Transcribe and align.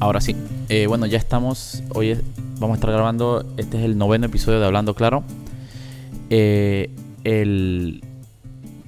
Ahora 0.00 0.22
sí, 0.22 0.34
eh, 0.70 0.86
bueno, 0.86 1.04
ya 1.04 1.18
estamos, 1.18 1.82
hoy 1.94 2.18
vamos 2.58 2.70
a 2.70 2.74
estar 2.76 2.90
grabando, 2.90 3.44
este 3.58 3.76
es 3.76 3.84
el 3.84 3.98
noveno 3.98 4.24
episodio 4.24 4.58
de 4.58 4.64
Hablando 4.64 4.94
Claro, 4.94 5.24
eh, 6.30 6.88
el 7.24 8.02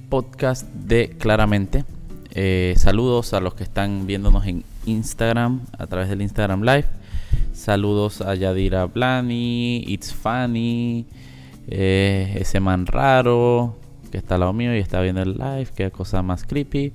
podcast 0.09 0.67
de 0.73 1.15
Claramente. 1.19 1.85
Eh, 2.31 2.73
saludos 2.77 3.35
a 3.35 3.41
los 3.41 3.53
que 3.53 3.61
están 3.61 4.07
viéndonos 4.07 4.47
en 4.47 4.63
Instagram, 4.87 5.61
a 5.77 5.85
través 5.85 6.09
del 6.09 6.23
Instagram 6.23 6.63
Live. 6.63 6.85
Saludos 7.53 8.21
a 8.21 8.33
Yadira 8.33 8.85
Blani, 8.85 9.83
It's 9.85 10.11
Funny, 10.11 11.05
ese 11.67 12.59
man 12.59 12.87
raro 12.87 13.75
que 14.11 14.17
está 14.17 14.33
al 14.33 14.39
lado 14.39 14.53
mío 14.53 14.75
y 14.75 14.79
está 14.79 14.99
viendo 15.01 15.21
el 15.21 15.33
live, 15.33 15.67
qué 15.75 15.91
cosa 15.91 16.23
más 16.23 16.43
creepy. 16.43 16.91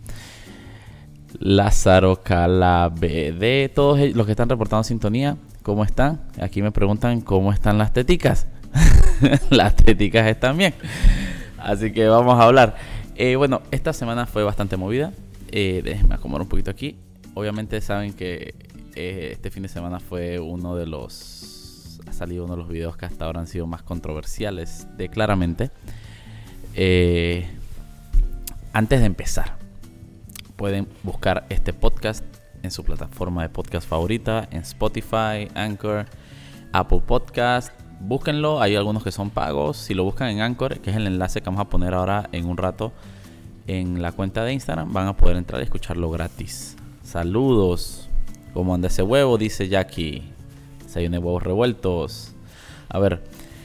Lázaro 1.40 2.22
Calabede, 2.22 3.68
todos 3.68 4.00
los 4.14 4.26
que 4.26 4.32
están 4.32 4.48
reportando 4.48 4.84
sintonía, 4.84 5.36
¿cómo 5.62 5.84
están? 5.84 6.20
Aquí 6.40 6.62
me 6.62 6.72
preguntan 6.72 7.20
cómo 7.20 7.52
están 7.52 7.78
las 7.78 7.92
teticas. 7.92 8.46
las 9.50 9.76
teticas 9.76 10.26
están 10.26 10.56
bien. 10.56 10.74
Así 11.58 11.92
que 11.92 12.06
vamos 12.08 12.38
a 12.38 12.44
hablar. 12.44 12.76
Eh, 13.14 13.36
bueno, 13.36 13.62
esta 13.70 13.92
semana 13.92 14.26
fue 14.26 14.42
bastante 14.44 14.76
movida. 14.76 15.12
Eh, 15.50 15.80
déjenme 15.84 16.14
acomodar 16.14 16.42
un 16.42 16.48
poquito 16.48 16.70
aquí. 16.70 16.96
Obviamente 17.34 17.80
saben 17.80 18.12
que 18.14 18.54
eh, 18.96 19.30
este 19.32 19.50
fin 19.50 19.62
de 19.62 19.68
semana 19.68 20.00
fue 20.00 20.40
uno 20.40 20.74
de 20.74 20.86
los... 20.86 22.00
Ha 22.08 22.12
salido 22.12 22.44
uno 22.44 22.54
de 22.54 22.62
los 22.62 22.68
videos 22.68 22.96
que 22.96 23.06
hasta 23.06 23.26
ahora 23.26 23.40
han 23.40 23.46
sido 23.46 23.66
más 23.66 23.82
controversiales 23.82 24.88
de 24.96 25.08
claramente. 25.08 25.70
Eh, 26.74 27.46
antes 28.72 29.00
de 29.00 29.06
empezar, 29.06 29.57
pueden 30.58 30.88
buscar 31.04 31.46
este 31.50 31.72
podcast 31.72 32.24
en 32.64 32.72
su 32.72 32.82
plataforma 32.82 33.42
de 33.42 33.48
podcast 33.48 33.88
favorita, 33.88 34.48
en 34.50 34.62
Spotify, 34.62 35.46
Anchor, 35.54 36.06
Apple 36.72 37.00
Podcast. 37.06 37.72
Búsquenlo, 38.00 38.60
hay 38.60 38.74
algunos 38.74 39.04
que 39.04 39.12
son 39.12 39.30
pagos. 39.30 39.76
Si 39.76 39.94
lo 39.94 40.02
buscan 40.02 40.30
en 40.30 40.40
Anchor, 40.40 40.80
que 40.80 40.90
es 40.90 40.96
el 40.96 41.06
enlace 41.06 41.40
que 41.40 41.46
vamos 41.46 41.60
a 41.60 41.68
poner 41.68 41.94
ahora 41.94 42.28
en 42.32 42.46
un 42.46 42.56
rato 42.56 42.92
en 43.68 44.02
la 44.02 44.10
cuenta 44.10 44.42
de 44.42 44.52
Instagram, 44.52 44.92
van 44.92 45.06
a 45.06 45.16
poder 45.16 45.36
entrar 45.36 45.60
y 45.60 45.64
escucharlo 45.64 46.10
gratis. 46.10 46.76
Saludos. 47.04 48.10
¿Cómo 48.52 48.74
anda 48.74 48.88
ese 48.88 49.02
huevo? 49.02 49.38
Dice 49.38 49.68
Jackie. 49.68 50.32
de 50.92 51.18
huevos 51.18 51.44
revueltos. 51.44 52.34
A 52.88 52.98
ver, 52.98 53.22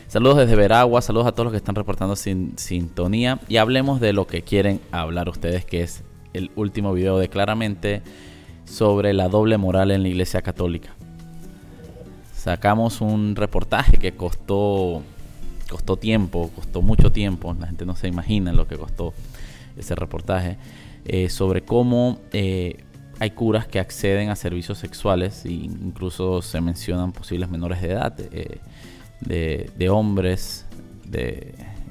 saludos 0.07 0.37
desde 0.37 0.55
Veragua, 0.55 1.01
saludos 1.01 1.25
a 1.25 1.31
todos 1.31 1.45
los 1.45 1.53
que 1.53 1.57
están 1.57 1.73
reportando 1.73 2.15
sin 2.15 2.55
sintonía 2.59 3.39
y 3.47 3.57
hablemos 3.57 3.99
de 3.99 4.13
lo 4.13 4.27
que 4.27 4.43
quieren 4.43 4.79
hablar 4.91 5.27
ustedes, 5.27 5.65
que 5.65 5.81
es 5.81 6.03
el 6.33 6.51
último 6.55 6.93
video 6.93 7.17
de 7.17 7.29
claramente 7.29 8.01
sobre 8.65 9.13
la 9.13 9.29
doble 9.29 9.57
moral 9.57 9.91
en 9.91 10.03
la 10.03 10.09
Iglesia 10.09 10.41
Católica. 10.41 10.89
Sacamos 12.33 13.01
un 13.01 13.35
reportaje 13.35 13.97
que 13.97 14.13
costó 14.13 15.01
costó 15.69 15.97
tiempo, 15.97 16.51
costó 16.55 16.81
mucho 16.83 17.11
tiempo, 17.11 17.55
la 17.59 17.67
gente 17.67 17.85
no 17.85 17.95
se 17.95 18.07
imagina 18.07 18.53
lo 18.53 18.67
que 18.67 18.77
costó 18.77 19.13
ese 19.75 19.95
reportaje, 19.95 20.57
eh, 21.05 21.29
sobre 21.29 21.63
cómo 21.63 22.19
eh, 22.31 22.83
hay 23.19 23.31
curas 23.31 23.67
que 23.67 23.79
acceden 23.79 24.29
a 24.29 24.35
servicios 24.35 24.77
sexuales 24.77 25.45
e 25.45 25.51
incluso 25.51 26.41
se 26.41 26.61
mencionan 26.61 27.11
posibles 27.11 27.49
menores 27.49 27.81
de 27.81 27.91
edad, 27.91 28.13
eh, 28.19 28.59
de, 29.21 29.89
hombres 29.89 30.65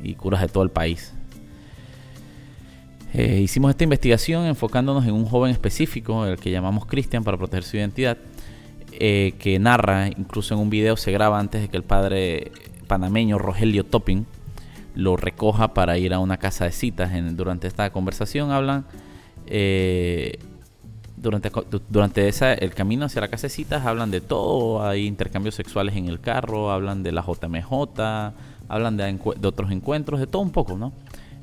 y 0.03 0.15
curas 0.15 0.43
de 0.43 0.49
todo 0.49 0.63
el 0.63 0.71
país. 0.71 1.13
Eh, 3.15 3.41
hicimos 3.43 3.71
esta 3.71 3.85
investigación 3.85 4.47
enfocándonos 4.47 5.05
en 5.05 5.13
un 5.13 5.27
joven 5.27 5.51
específico, 5.51 6.25
el 6.25 6.39
que 6.39 6.51
llamamos 6.51 6.87
Cristian 6.87 7.23
para 7.23 7.37
proteger 7.37 7.65
su 7.65 7.77
identidad, 7.77 8.17
eh, 8.93 9.35
que 9.39 9.59
narra, 9.59 10.09
incluso 10.09 10.55
en 10.55 10.61
un 10.61 10.71
video 10.71 10.97
se 10.97 11.13
graba 11.13 11.39
antes 11.39 11.61
de 11.61 11.69
que 11.69 11.77
el 11.77 11.83
padre 11.83 12.53
panameño 12.87 13.39
Rogelio 13.39 13.85
Topping 13.85 14.25
lo 14.95 15.17
recoja 15.17 15.75
para 15.75 15.99
ir 15.99 16.15
a 16.15 16.21
una 16.21 16.39
casa 16.39 16.65
de 16.65 16.73
citas. 16.73 17.11
durante 17.37 17.67
esta 17.67 17.91
conversación 17.91 18.51
hablan, 18.51 18.87
eh, 19.47 20.39
durante, 21.17 21.51
durante 21.91 22.29
esa, 22.29 22.55
el 22.55 22.73
camino 22.73 23.05
hacia 23.05 23.21
la 23.21 23.29
casa 23.29 23.43
de 23.43 23.51
citas 23.51 23.85
hablan 23.85 24.11
de 24.11 24.23
todo, 24.23 24.87
hay 24.87 25.07
intercambios 25.07 25.55
sexuales 25.55 25.97
en 25.97 26.09
el 26.09 26.21
carro, 26.21 26.71
hablan 26.71 27.03
de 27.03 27.13
la 27.13 27.23
JMJ, 27.23 28.33
hablan 28.69 28.97
de 28.97 29.19
otros 29.47 29.71
encuentros, 29.71 30.19
de 30.19 30.27
todo 30.27 30.41
un 30.41 30.51
poco, 30.51 30.79
¿no? 30.79 30.93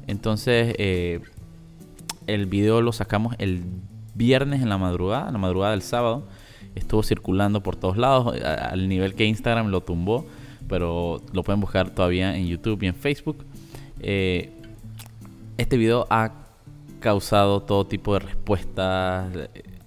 Entonces, 0.07 0.75
el 2.33 2.45
video 2.45 2.81
lo 2.81 2.91
sacamos 2.91 3.35
el 3.39 3.63
viernes 4.15 4.61
en 4.61 4.69
la 4.69 4.77
madrugada, 4.77 5.27
en 5.27 5.33
la 5.33 5.39
madrugada 5.39 5.71
del 5.71 5.81
sábado. 5.81 6.27
Estuvo 6.75 7.03
circulando 7.03 7.61
por 7.63 7.75
todos 7.75 7.97
lados, 7.97 8.35
al 8.43 8.87
nivel 8.87 9.15
que 9.15 9.25
Instagram 9.25 9.67
lo 9.67 9.81
tumbó, 9.81 10.25
pero 10.67 11.21
lo 11.33 11.43
pueden 11.43 11.59
buscar 11.59 11.89
todavía 11.89 12.35
en 12.35 12.47
YouTube 12.47 12.83
y 12.83 12.87
en 12.87 12.95
Facebook. 12.95 13.45
Eh, 13.99 14.53
este 15.57 15.77
video 15.77 16.05
ha 16.09 16.31
causado 16.99 17.61
todo 17.61 17.85
tipo 17.87 18.13
de 18.13 18.19
respuestas. 18.19 19.31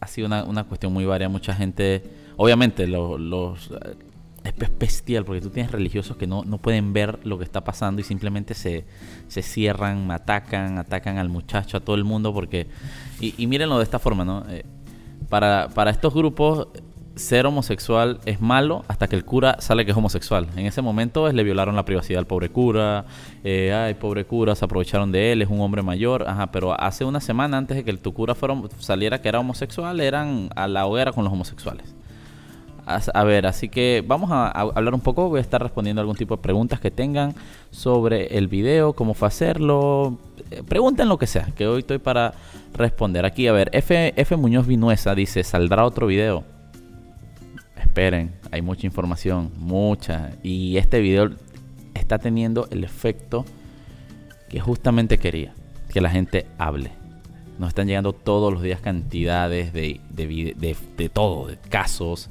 Ha 0.00 0.06
sido 0.06 0.26
una, 0.26 0.64
cuestión 0.64 0.92
muy 0.92 1.04
varia. 1.04 1.28
Mucha 1.28 1.54
gente, 1.54 2.03
obviamente, 2.36 2.86
los 2.86 3.70
es 4.44 4.78
bestial 4.78 5.25
porque 5.25 5.41
tú 5.41 5.50
tienes 5.50 5.72
religiosos 5.72 6.16
que 6.16 6.26
no, 6.26 6.42
pueden 6.58 6.92
ver 6.92 7.20
lo 7.25 7.38
que 7.38 7.44
está 7.44 7.64
pasando 7.64 8.00
y 8.00 8.04
simplemente 8.04 8.54
se, 8.54 8.84
se 9.28 9.42
cierran, 9.42 10.10
atacan, 10.10 10.78
atacan 10.78 11.19
al 11.19 11.28
muchacho, 11.28 11.76
a 11.76 11.80
todo 11.80 11.97
el 11.97 12.04
mundo 12.04 12.32
porque... 12.32 12.66
Y, 13.20 13.34
y 13.38 13.47
mírenlo 13.47 13.78
de 13.78 13.84
esta 13.84 13.98
forma, 13.98 14.25
¿no? 14.25 14.44
Eh, 14.48 14.64
para, 15.28 15.69
para 15.75 15.91
estos 15.91 16.12
grupos 16.12 16.69
ser 17.14 17.47
homosexual 17.47 18.20
es 18.25 18.41
malo 18.41 18.84
hasta 18.88 19.06
que 19.06 19.16
el 19.16 19.25
cura 19.25 19.56
sale 19.60 19.84
que 19.84 19.91
es 19.91 19.97
homosexual. 19.97 20.48
En 20.56 20.66
ese 20.66 20.82
momento 20.82 21.30
le 21.30 21.44
violaron 21.44 21.76
la 21.76 21.84
privacidad 21.84 22.19
al 22.19 22.26
pobre 22.26 22.48
cura. 22.48 23.04
Eh, 23.44 23.72
ay, 23.72 23.94
pobre 23.94 24.24
cura, 24.24 24.54
se 24.54 24.64
aprovecharon 24.64 25.12
de 25.12 25.32
él, 25.32 25.42
es 25.42 25.48
un 25.48 25.60
hombre 25.60 25.82
mayor. 25.82 26.24
Ajá, 26.28 26.50
pero 26.50 26.78
hace 26.78 27.04
una 27.04 27.20
semana 27.20 27.59
antes 27.59 27.76
de 27.76 27.84
que 27.84 27.92
tu 27.94 28.12
cura 28.14 28.34
saliera 28.78 29.20
que 29.20 29.28
era 29.28 29.41
homosexual, 29.41 30.00
eran 30.00 30.50
a 30.56 30.69
la 30.69 30.86
hoguera 30.86 31.12
con 31.12 31.24
los 31.24 31.32
homosexuales. 31.32 31.94
A, 32.84 33.22
ver, 33.22 33.47
así 33.47 33.69
que 33.69 34.03
vamos 34.04 34.31
a, 34.32 34.50
hablar 34.50 34.93
un 34.94 35.00
poco. 35.00 35.28
Voy 35.28 35.38
a 35.38 35.41
estar 35.41 35.62
respondiendo 35.62 36.00
algún 36.00 36.16
tipo 36.16 36.37
de 36.37 36.43
preguntas 36.43 36.81
que 36.81 36.91
tengan 36.91 37.34
sobre 37.70 38.37
el 38.37 38.48
video, 38.48 38.93
cómo 38.93 39.15
fue 39.15 39.28
hacerlo. 39.28 40.19
Eh, 40.50 40.62
pregunten 40.66 41.09
lo 41.09 41.16
que 41.16 41.28
sea, 41.28 41.47
que 41.54 41.66
hoy 41.66 41.81
estoy 41.81 41.98
para 41.98 42.34
responder. 42.75 43.25
Aquí, 43.25 43.47
a 43.47 43.53
ver, 43.53 43.71
F, 43.72 44.12
F 44.16 44.37
Muñoz 44.37 44.66
Vinuesa 44.66 45.15
dice: 45.15 45.44
¿Saldrá 45.44 45.84
otro 45.84 46.09
video? 46.09 46.42
Esperen, 47.76 48.32
hay 48.50 48.62
mucha 48.62 48.84
información, 48.84 49.53
mucha. 49.59 50.31
Y 50.42 50.76
este 50.76 51.00
video 51.00 51.31
está 51.94 52.19
teniendo 52.19 52.66
el 52.71 52.82
efecto 52.82 53.44
que 54.48 54.59
justamente 54.59 55.19
quería: 55.19 55.54
que 55.92 56.00
la 56.00 56.10
gente 56.10 56.47
hable. 56.59 56.91
Nos 57.60 57.69
están 57.69 57.87
llegando 57.87 58.12
todos 58.12 58.53
los 58.53 58.60
días 58.60 58.81
cantidades 58.81 59.72
de, 59.72 60.00
de, 60.10 60.76
de 60.97 61.09
todo, 61.09 61.47
de 61.47 61.59
casos 61.59 62.28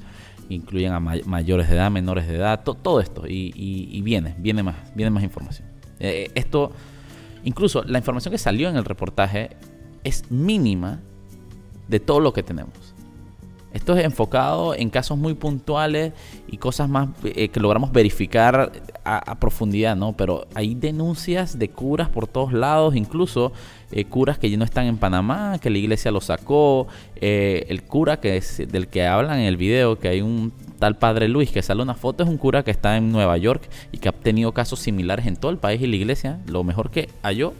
incluyen 0.54 0.94
a 0.94 1.00
mayores 1.00 1.70
de 1.70 1.76
edad, 1.76 1.92
menores 1.92 2.28
de 2.28 2.36
edad, 2.36 2.64
todo 2.64 3.00
esto. 3.00 3.24
Y, 3.28 4.02
viene, 4.02 4.36
viene 4.38 4.64
más, 4.64 4.76
viene 4.96 5.10
más 5.10 5.24
información. 5.24 5.68
Eh, 6.00 6.26
eh, 6.26 6.32
esto, 6.36 6.72
incluso 7.44 7.84
la 7.84 7.98
información 7.98 8.32
que 8.32 8.38
salió 8.38 8.70
en 8.70 8.76
el 8.76 8.86
reportaje 8.86 9.52
es 10.04 10.30
mínima 10.32 11.00
de 11.88 12.00
todo 12.00 12.20
lo 12.20 12.34
que 12.34 12.44
tenemos. 12.44 12.91
Esto 13.74 13.96
es 13.96 14.04
enfocado 14.04 14.76
en 14.76 14.90
casos 14.90 15.18
muy 15.18 15.34
puntuales 15.34 16.14
y 16.48 16.58
cosas 16.58 16.90
más 16.90 17.10
eh, 17.24 17.50
que 17.50 17.60
logramos 17.60 17.92
verificar 17.92 18.72
a, 19.06 19.40
profundidad, 19.40 19.96
¿no? 19.96 20.14
Pero 20.14 20.46
hay 20.54 20.76
denuncias 20.76 21.58
de 21.58 21.70
curas 21.70 22.10
por 22.10 22.28
todos 22.28 22.52
lados, 22.52 22.96
incluso 22.96 23.54
eh, 23.92 24.06
curas 24.06 24.38
que 24.38 24.50
ya 24.50 24.58
no 24.58 24.66
están 24.66 24.86
en 24.86 24.98
Panamá, 24.98 25.58
que 25.60 25.70
la 25.70 25.78
iglesia 25.78 26.12
lo 26.12 26.22
sacó, 26.22 26.88
eh, 27.16 27.66
el 27.70 27.84
cura 27.84 28.20
que 28.20 28.38
es, 28.38 28.62
del 28.70 28.88
que 28.88 29.08
hablan 29.08 29.40
en 29.40 29.46
el 29.46 29.58
video, 29.58 29.98
que 29.98 30.10
hay 30.10 30.22
un 30.22 30.52
tal 30.78 30.98
padre 30.98 31.28
Luis 31.28 31.52
que 31.52 31.62
sale 31.62 31.82
una 31.82 31.96
foto, 31.96 32.24
es 32.24 32.30
un 32.30 32.38
cura 32.38 32.64
que 32.64 32.72
está 32.72 32.98
en 32.98 33.12
Nueva 33.12 33.38
York 33.38 33.64
y 33.92 34.00
que 34.00 34.10
ha 34.10 34.12
tenido 34.12 34.52
casos 34.52 34.80
similares 34.80 35.28
en 35.28 35.36
todo 35.36 35.52
el 35.52 35.58
país 35.58 35.82
y 35.82 35.88
la 35.88 35.96
iglesia, 35.96 36.40
lo 36.48 36.64
mejor 36.64 36.92
que 36.92 37.10
halló 37.24 37.54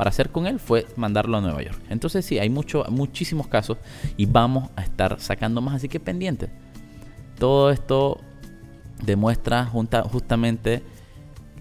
para 0.00 0.08
hacer 0.08 0.30
con 0.30 0.46
él 0.46 0.58
fue 0.58 0.86
mandarlo 0.96 1.36
a 1.36 1.42
Nueva 1.42 1.62
York. 1.62 1.78
Entonces 1.90 2.24
sí, 2.24 2.38
hay 2.38 2.48
mucho, 2.48 2.86
muchísimos 2.88 3.48
casos 3.48 3.76
y 4.16 4.24
vamos 4.24 4.70
a 4.74 4.80
estar 4.82 5.20
sacando 5.20 5.60
más, 5.60 5.74
así 5.74 5.90
que 5.90 6.00
pendiente. 6.00 6.48
Todo 7.38 7.70
esto 7.70 8.18
demuestra 9.04 9.66
justamente 9.66 10.82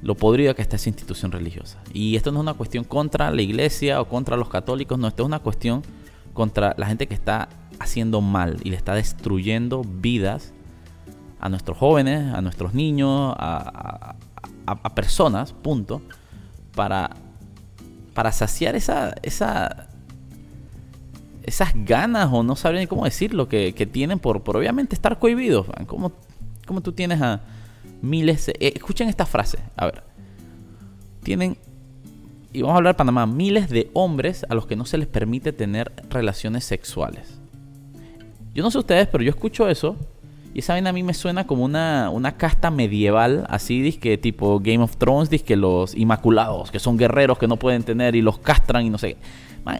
lo 0.01 0.15
podrido 0.15 0.55
que 0.55 0.61
está 0.61 0.77
esa 0.77 0.87
institución 0.87 1.33
religiosa. 1.33 1.79
Y 1.93 2.15
esto 2.15 2.31
no 2.31 2.39
es 2.39 2.43
una 2.43 2.53
cuestión 2.53 2.85
contra 2.85 3.29
la 3.29 3.41
iglesia 3.41 3.99
o 3.99 4.07
contra 4.07 4.37
los 4.37 4.47
católicos, 4.47 4.97
no, 4.97 5.09
esto 5.09 5.23
es 5.23 5.27
una 5.27 5.39
cuestión 5.39 5.83
contra 6.31 6.75
la 6.77 6.85
gente 6.85 7.07
que 7.07 7.15
está 7.15 7.49
haciendo 7.77 8.21
mal 8.21 8.55
y 8.63 8.69
le 8.69 8.77
está 8.77 8.95
destruyendo 8.95 9.81
vidas 9.83 10.53
a 11.41 11.49
nuestros 11.49 11.77
jóvenes, 11.77 12.33
a 12.33 12.39
nuestros 12.41 12.73
niños, 12.73 13.35
a, 13.37 14.15
personas, 14.95 15.51
punto, 15.51 16.01
para, 16.73 17.17
para 18.13 18.31
saciar 18.31 18.75
esa, 18.75 19.15
esa, 19.21 19.87
esas 21.43 21.71
ganas 21.75 22.29
o 22.31 22.43
no 22.43 22.55
sabría 22.55 22.81
ni 22.81 22.87
cómo 22.87 23.05
decirlo 23.05 23.47
que, 23.47 23.73
que 23.73 23.85
tienen 23.85 24.19
por, 24.19 24.43
por 24.43 24.57
obviamente 24.57 24.95
estar 24.95 25.19
cohibidos. 25.19 25.67
¿Cómo, 25.87 26.11
¿Cómo, 26.65 26.81
tú 26.81 26.91
tienes 26.91 27.21
a 27.21 27.41
miles... 28.01 28.49
Eh, 28.49 28.73
escuchen 28.75 29.09
esta 29.09 29.25
frase, 29.25 29.59
a 29.75 29.85
ver. 29.85 30.03
Tienen, 31.23 31.57
y 32.53 32.61
vamos 32.61 32.75
a 32.75 32.77
hablar 32.77 32.95
de 32.95 32.97
Panamá, 32.97 33.25
miles 33.25 33.69
de 33.69 33.89
hombres 33.93 34.45
a 34.49 34.55
los 34.55 34.65
que 34.65 34.75
no 34.75 34.85
se 34.85 34.97
les 34.97 35.07
permite 35.07 35.53
tener 35.53 35.91
relaciones 36.09 36.65
sexuales. 36.65 37.39
Yo 38.53 38.63
no 38.63 38.71
sé 38.71 38.79
ustedes, 38.79 39.07
pero 39.07 39.23
yo 39.23 39.29
escucho 39.29 39.69
eso 39.69 39.95
y 40.59 40.61
esa 40.61 40.73
vaina 40.73 40.89
a 40.89 40.93
mí 40.93 41.03
me 41.03 41.13
suena 41.13 41.47
como 41.47 41.63
una, 41.63 42.09
una 42.09 42.33
casta 42.35 42.69
medieval, 42.69 43.45
así, 43.47 43.93
que 43.93 44.17
tipo 44.17 44.59
Game 44.59 44.83
of 44.83 44.97
Thrones, 44.97 45.29
que 45.41 45.55
los 45.55 45.95
inmaculados, 45.95 46.69
que 46.69 46.79
son 46.79 46.97
guerreros 46.97 47.37
que 47.37 47.47
no 47.47 47.55
pueden 47.55 47.83
tener 47.83 48.13
y 48.13 48.21
los 48.21 48.39
castran 48.39 48.85
y 48.85 48.89
no 48.89 48.97
sé. 48.97 49.15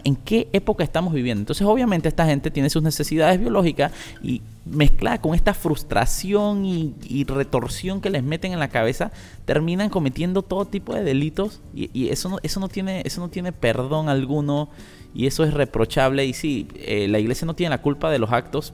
¿En 0.04 0.16
qué 0.16 0.48
época 0.54 0.82
estamos 0.82 1.12
viviendo? 1.12 1.42
Entonces, 1.42 1.66
obviamente, 1.66 2.08
esta 2.08 2.24
gente 2.24 2.50
tiene 2.50 2.70
sus 2.70 2.82
necesidades 2.82 3.38
biológicas 3.38 3.92
y 4.22 4.40
mezclada 4.64 5.20
con 5.20 5.34
esta 5.34 5.52
frustración 5.52 6.64
y, 6.64 7.24
retorsión 7.24 8.00
que 8.00 8.08
les 8.08 8.22
meten 8.22 8.54
en 8.54 8.58
la 8.58 8.68
cabeza, 8.68 9.12
terminan 9.44 9.90
cometiendo 9.90 10.40
todo 10.40 10.64
tipo 10.64 10.94
de 10.94 11.04
delitos 11.04 11.60
y, 11.74 12.08
eso, 12.08 12.30
no, 12.30 12.38
eso, 12.42 12.58
no 12.58 12.68
tiene, 12.68 13.02
eso 13.04 13.20
no 13.20 13.28
tiene 13.28 13.52
perdón 13.52 14.08
alguno 14.08 14.70
y 15.14 15.26
eso 15.26 15.44
es 15.44 15.52
reprochable. 15.52 16.24
Y 16.24 16.32
sí, 16.32 16.68
eh, 16.76 17.06
la 17.06 17.18
iglesia 17.18 17.44
no 17.44 17.52
tiene 17.52 17.68
la 17.68 17.82
culpa 17.82 18.10
de 18.10 18.18
los 18.18 18.32
actos 18.32 18.72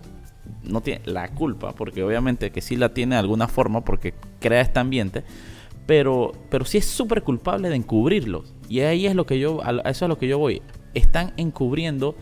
no 0.63 0.81
tiene 0.81 1.01
la 1.05 1.29
culpa, 1.29 1.73
porque 1.73 2.03
obviamente 2.03 2.51
que 2.51 2.61
sí 2.61 2.77
la 2.77 2.95
tiene 2.95 3.15
de 3.15 3.21
alguna 3.21 3.49
forma 3.49 3.85
porque 3.85 4.15
crea 4.41 4.61
este 4.61 4.79
ambiente, 4.81 5.25
pero, 5.87 6.33
pero 6.51 6.65
sí 6.65 6.79
es 6.79 6.87
súper 6.87 7.23
culpable 7.23 7.69
de 7.69 7.77
encubrirlos. 7.77 8.55
Y 8.69 8.81
ahí 8.81 9.07
es 9.07 9.15
lo 9.15 9.27
que 9.27 9.39
yo, 9.39 9.63
a 9.65 9.71
eso 9.71 9.89
es 9.91 10.03
a 10.03 10.09
lo 10.09 10.19
que 10.19 10.29
yo 10.29 10.39
voy. 10.39 10.63
Están 10.95 11.33
encubriendo 11.37 12.17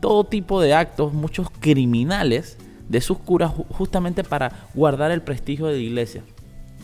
todo 0.00 0.24
tipo 0.24 0.60
de 0.60 0.74
actos, 0.74 1.12
muchos 1.12 1.48
criminales 1.60 2.56
de 2.88 3.00
sus 3.00 3.18
curas 3.18 3.52
justamente 3.70 4.24
para 4.24 4.66
guardar 4.74 5.10
el 5.10 5.22
prestigio 5.22 5.66
de 5.66 5.74
la 5.74 5.78
iglesia. 5.78 6.22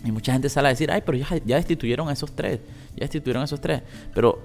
Y 0.04 0.12
mucha 0.12 0.32
gente 0.32 0.48
sale 0.48 0.68
a 0.68 0.70
decir, 0.70 0.90
ay, 0.92 1.02
pero 1.04 1.18
ya, 1.18 1.26
ya 1.44 1.56
destituyeron 1.56 2.08
a 2.08 2.12
esos 2.12 2.32
tres, 2.32 2.60
ya 2.94 3.00
destituyeron 3.00 3.42
a 3.42 3.44
esos 3.46 3.60
tres. 3.60 3.82
Pero 4.14 4.38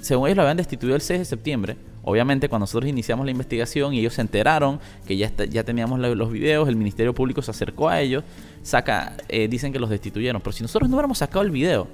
según 0.00 0.28
ellos 0.28 0.36
lo 0.36 0.42
habían 0.42 0.56
destituido 0.56 0.94
el 0.94 1.02
6 1.02 1.20
de 1.20 1.24
septiembre, 1.24 1.76
obviamente 2.06 2.48
cuando 2.48 2.62
nosotros 2.62 2.88
iniciamos 2.88 3.26
la 3.26 3.32
investigación 3.32 3.92
y 3.92 3.98
ellos 3.98 4.14
se 4.14 4.22
enteraron 4.22 4.80
que 5.06 5.16
ya, 5.16 5.30
ya 5.50 5.64
teníamos 5.64 5.98
los 5.98 6.32
videos, 6.32 6.68
el 6.68 6.76
Ministerio 6.76 7.14
Público 7.14 7.42
se 7.42 7.50
acercó 7.50 7.90
a 7.90 8.00
ellos, 8.00 8.24
saca, 8.62 9.16
eh, 9.28 9.48
dicen 9.48 9.72
que 9.72 9.78
los 9.78 9.90
destituyeron. 9.90 10.40
Pero 10.40 10.52
si 10.52 10.62
nosotros 10.62 10.88
no 10.88 10.96
hubiéramos 10.96 11.18
sacado 11.18 11.42
el 11.42 11.50
video, 11.50 11.88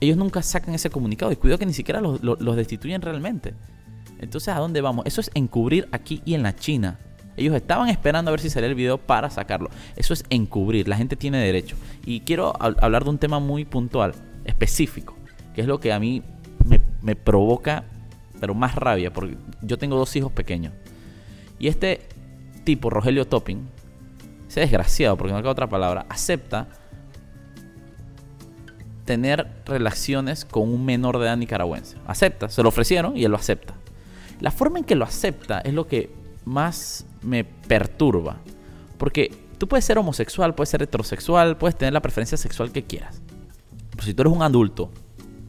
ellos 0.00 0.16
nunca 0.16 0.42
sacan 0.42 0.74
ese 0.74 0.90
comunicado 0.90 1.30
y 1.30 1.36
cuidado 1.36 1.58
que 1.58 1.66
ni 1.66 1.74
siquiera 1.74 2.00
los, 2.00 2.20
los 2.22 2.56
destituyen 2.56 3.02
realmente. 3.02 3.54
Entonces, 4.18 4.48
¿a 4.48 4.58
dónde 4.58 4.80
vamos? 4.80 5.04
Eso 5.06 5.20
es 5.20 5.30
encubrir 5.34 5.86
aquí 5.92 6.22
y 6.24 6.34
en 6.34 6.42
la 6.42 6.56
China. 6.56 6.98
Ellos 7.36 7.54
estaban 7.54 7.88
esperando 7.88 8.30
a 8.30 8.32
ver 8.32 8.40
si 8.40 8.48
salía 8.48 8.68
el 8.68 8.74
video 8.74 8.98
para 8.98 9.28
sacarlo. 9.30 9.68
Eso 9.96 10.14
es 10.14 10.24
encubrir. 10.30 10.88
La 10.88 10.96
gente 10.96 11.16
tiene 11.16 11.38
derecho. 11.38 11.76
Y 12.04 12.20
quiero 12.20 12.54
hablar 12.58 13.04
de 13.04 13.10
un 13.10 13.18
tema 13.18 13.40
muy 13.40 13.64
puntual, 13.64 14.14
específico, 14.44 15.16
que 15.54 15.60
es 15.60 15.66
lo 15.66 15.78
que 15.78 15.92
a 15.92 16.00
mí 16.00 16.22
me, 17.02 17.14
provoca, 17.14 17.84
pero 18.40 18.54
más 18.54 18.74
rabia, 18.74 19.12
porque 19.12 19.36
yo 19.62 19.78
tengo 19.78 19.96
dos 19.96 20.14
hijos 20.16 20.32
pequeños. 20.32 20.72
Y 21.58 21.68
este 21.68 22.00
tipo, 22.64 22.90
Rogelio 22.90 23.26
Topping, 23.26 23.68
ese 24.48 24.60
desgraciado, 24.60 25.16
porque 25.16 25.32
no 25.32 25.38
hay 25.38 25.44
otra 25.44 25.68
palabra, 25.68 26.06
acepta 26.08 26.68
tener 29.04 29.46
relaciones 29.64 30.44
con 30.44 30.68
un 30.68 30.84
menor 30.84 31.18
de 31.18 31.26
edad 31.26 31.36
nicaragüense. 31.36 31.96
Acepta, 32.06 32.48
se 32.48 32.62
lo 32.62 32.68
ofrecieron 32.68 33.16
y 33.16 33.24
él 33.24 33.30
lo 33.30 33.36
acepta. 33.36 33.74
La 34.40 34.50
forma 34.50 34.78
en 34.78 34.84
que 34.84 34.96
lo 34.96 35.04
acepta 35.04 35.60
es 35.60 35.72
lo 35.72 35.86
que 35.86 36.10
más 36.44 37.06
me 37.22 37.44
perturba. 37.44 38.36
Porque 38.98 39.32
tú 39.58 39.68
puedes 39.68 39.84
ser 39.84 39.96
homosexual, 39.98 40.54
puedes 40.54 40.70
ser 40.70 40.82
heterosexual, 40.82 41.56
puedes 41.56 41.76
tener 41.76 41.94
la 41.94 42.02
preferencia 42.02 42.36
sexual 42.36 42.72
que 42.72 42.84
quieras. 42.84 43.22
Pero 43.92 44.02
si 44.02 44.12
tú 44.12 44.22
eres 44.22 44.32
un 44.32 44.42
adulto 44.42 44.90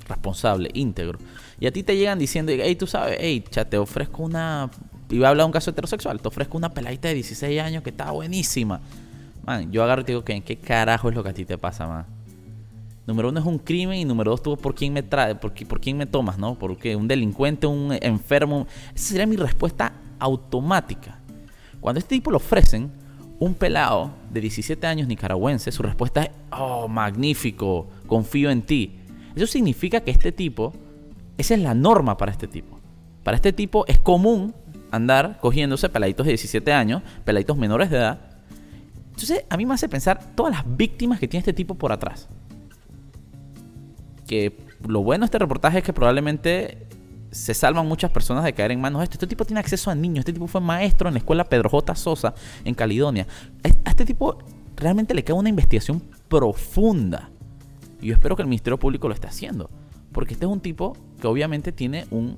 responsable, 0.07 0.69
íntegro. 0.73 1.19
Y 1.59 1.67
a 1.67 1.71
ti 1.71 1.83
te 1.83 1.95
llegan 1.95 2.19
diciendo, 2.19 2.51
hey, 2.55 2.75
tú 2.75 2.87
sabes, 2.87 3.17
hey, 3.19 3.43
cha, 3.49 3.65
te 3.65 3.77
ofrezco 3.77 4.23
una... 4.23 4.69
Iba 5.09 5.27
a 5.27 5.29
hablar 5.31 5.43
de 5.43 5.47
un 5.47 5.53
caso 5.53 5.71
heterosexual, 5.71 6.19
te 6.19 6.27
ofrezco 6.27 6.57
una 6.57 6.73
peladita 6.73 7.07
de 7.07 7.13
16 7.15 7.61
años 7.61 7.83
que 7.83 7.91
está 7.91 8.11
buenísima. 8.11 8.81
Man, 9.45 9.71
yo 9.71 9.83
agarro 9.83 10.01
y 10.01 10.05
te 10.05 10.11
digo, 10.11 10.25
¿qué, 10.25 10.41
¿qué 10.41 10.57
carajo 10.57 11.09
es 11.09 11.15
lo 11.15 11.23
que 11.23 11.29
a 11.29 11.33
ti 11.33 11.45
te 11.45 11.57
pasa, 11.57 11.87
man? 11.87 12.17
Número 13.07 13.29
uno 13.29 13.39
es 13.39 13.45
un 13.45 13.57
crimen 13.57 13.97
y 13.97 14.03
número 14.03 14.31
dos, 14.31 14.43
tú 14.43 14.57
por 14.57 14.75
quién 14.75 14.91
me 14.91 15.01
trae, 15.01 15.33
por, 15.33 15.53
quién 15.53 15.97
me 15.97 16.05
tomas, 16.05 16.37
¿no? 16.37 16.59
Porque 16.59 16.93
un 16.97 17.07
delincuente, 17.07 17.65
un 17.65 17.97
enfermo. 18.01 18.67
Esa 18.93 19.09
sería 19.11 19.25
mi 19.25 19.37
respuesta 19.37 19.93
automática. 20.19 21.17
Cuando 21.79 21.99
este 21.99 22.15
tipo 22.15 22.31
lo 22.31 22.37
ofrecen, 22.37 22.91
un 23.39 23.53
pelado 23.53 24.11
de 24.29 24.41
17 24.41 24.85
años 24.85 25.07
nicaragüense, 25.07 25.71
su 25.71 25.83
respuesta 25.83 26.23
es, 26.23 26.31
oh, 26.51 26.89
magnífico, 26.89 27.87
confío 28.07 28.49
en 28.49 28.63
ti. 28.63 28.99
Eso 29.37 29.51
significa 29.51 30.01
que 30.01 30.11
este 30.11 30.31
tipo, 30.31 30.73
esa 31.37 31.53
es 31.53 31.61
la 31.61 31.73
norma 31.73 32.17
para 32.17 32.31
este 32.31 32.47
tipo. 32.47 32.79
Para 33.23 33.35
este 33.35 33.53
tipo 33.53 33.85
es 33.87 33.99
común 33.99 34.53
andar 34.91 35.39
cogiéndose 35.39 35.89
peladitos 35.89 36.25
de 36.25 36.31
17 36.31 36.71
años, 36.73 37.01
peladitos 37.25 37.57
menores 37.57 37.89
de 37.89 37.97
edad. 37.97 38.21
Entonces 39.09 39.45
a 39.49 39.57
mí 39.57 39.65
me 39.65 39.73
hace 39.73 39.89
pensar 39.89 40.35
todas 40.35 40.53
las 40.53 40.77
víctimas 40.77 41.19
que 41.19 41.27
tiene 41.27 41.41
este 41.41 41.53
tipo 41.53 41.75
por 41.75 41.91
atrás. 41.91 42.29
Que 44.25 44.57
lo 44.87 45.01
bueno 45.01 45.23
de 45.23 45.25
este 45.25 45.39
reportaje 45.39 45.79
es 45.79 45.83
que 45.83 45.93
probablemente 45.93 46.87
se 47.31 47.53
salvan 47.53 47.87
muchas 47.87 48.11
personas 48.11 48.43
de 48.43 48.53
caer 48.53 48.71
en 48.71 48.79
manos 48.79 48.99
de 48.99 49.03
esto. 49.05 49.15
Este 49.15 49.27
tipo 49.27 49.45
tiene 49.45 49.59
acceso 49.59 49.91
a 49.91 49.95
niños. 49.95 50.19
Este 50.19 50.33
tipo 50.33 50.47
fue 50.47 50.61
maestro 50.61 51.07
en 51.09 51.15
la 51.15 51.19
escuela 51.19 51.43
Pedro 51.43 51.69
J. 51.69 51.95
Sosa 51.95 52.33
en 52.63 52.73
Caledonia. 52.73 53.27
A 53.83 53.89
este 53.89 54.05
tipo 54.05 54.37
realmente 54.75 55.13
le 55.13 55.23
queda 55.23 55.35
una 55.35 55.49
investigación 55.49 56.01
profunda. 56.27 57.29
Y 58.01 58.07
yo 58.07 58.13
espero 58.13 58.35
que 58.35 58.41
el 58.41 58.47
Ministerio 58.47 58.77
Público 58.77 59.07
lo 59.07 59.13
esté 59.13 59.27
haciendo. 59.27 59.69
Porque 60.11 60.33
este 60.33 60.45
es 60.45 60.51
un 60.51 60.61
tipo 60.61 60.95
que 61.19 61.27
obviamente 61.27 61.71
tiene 61.71 62.05
un, 62.11 62.37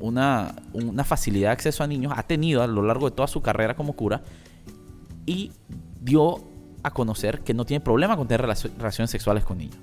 una, 0.00 0.54
una 0.72 1.04
facilidad 1.04 1.48
de 1.48 1.52
acceso 1.52 1.84
a 1.84 1.86
niños, 1.86 2.12
ha 2.16 2.22
tenido 2.24 2.62
a 2.62 2.66
lo 2.66 2.82
largo 2.82 3.08
de 3.08 3.16
toda 3.16 3.28
su 3.28 3.40
carrera 3.40 3.76
como 3.76 3.94
cura, 3.94 4.22
y 5.26 5.52
dio 6.00 6.40
a 6.82 6.90
conocer 6.90 7.40
que 7.40 7.54
no 7.54 7.64
tiene 7.64 7.82
problema 7.82 8.16
con 8.16 8.26
tener 8.26 8.42
relaciones 8.42 9.10
sexuales 9.10 9.44
con 9.44 9.58
niños. 9.58 9.76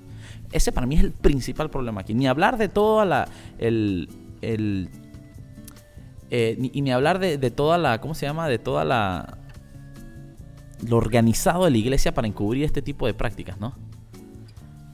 Ese 0.52 0.72
para 0.72 0.86
mí 0.86 0.96
es 0.96 1.02
el 1.02 1.12
principal 1.12 1.70
problema 1.70 2.02
aquí. 2.02 2.14
Ni 2.14 2.26
hablar 2.26 2.58
de 2.58 2.68
toda 2.68 3.04
la. 3.04 3.28
El, 3.58 4.08
el 4.42 4.90
eh, 6.30 6.56
ni, 6.58 6.70
ni, 6.80 6.92
hablar 6.92 7.18
de, 7.18 7.38
de, 7.38 7.50
toda 7.50 7.78
la. 7.78 8.00
¿Cómo 8.00 8.14
se 8.14 8.26
llama? 8.26 8.48
De 8.48 8.58
toda 8.58 8.84
la. 8.84 9.38
Lo 10.86 10.96
organizado 10.96 11.64
de 11.64 11.70
la 11.70 11.78
iglesia 11.78 12.12
para 12.12 12.26
encubrir 12.26 12.64
este 12.64 12.82
tipo 12.82 13.06
de 13.06 13.14
prácticas, 13.14 13.58
¿no? 13.60 13.74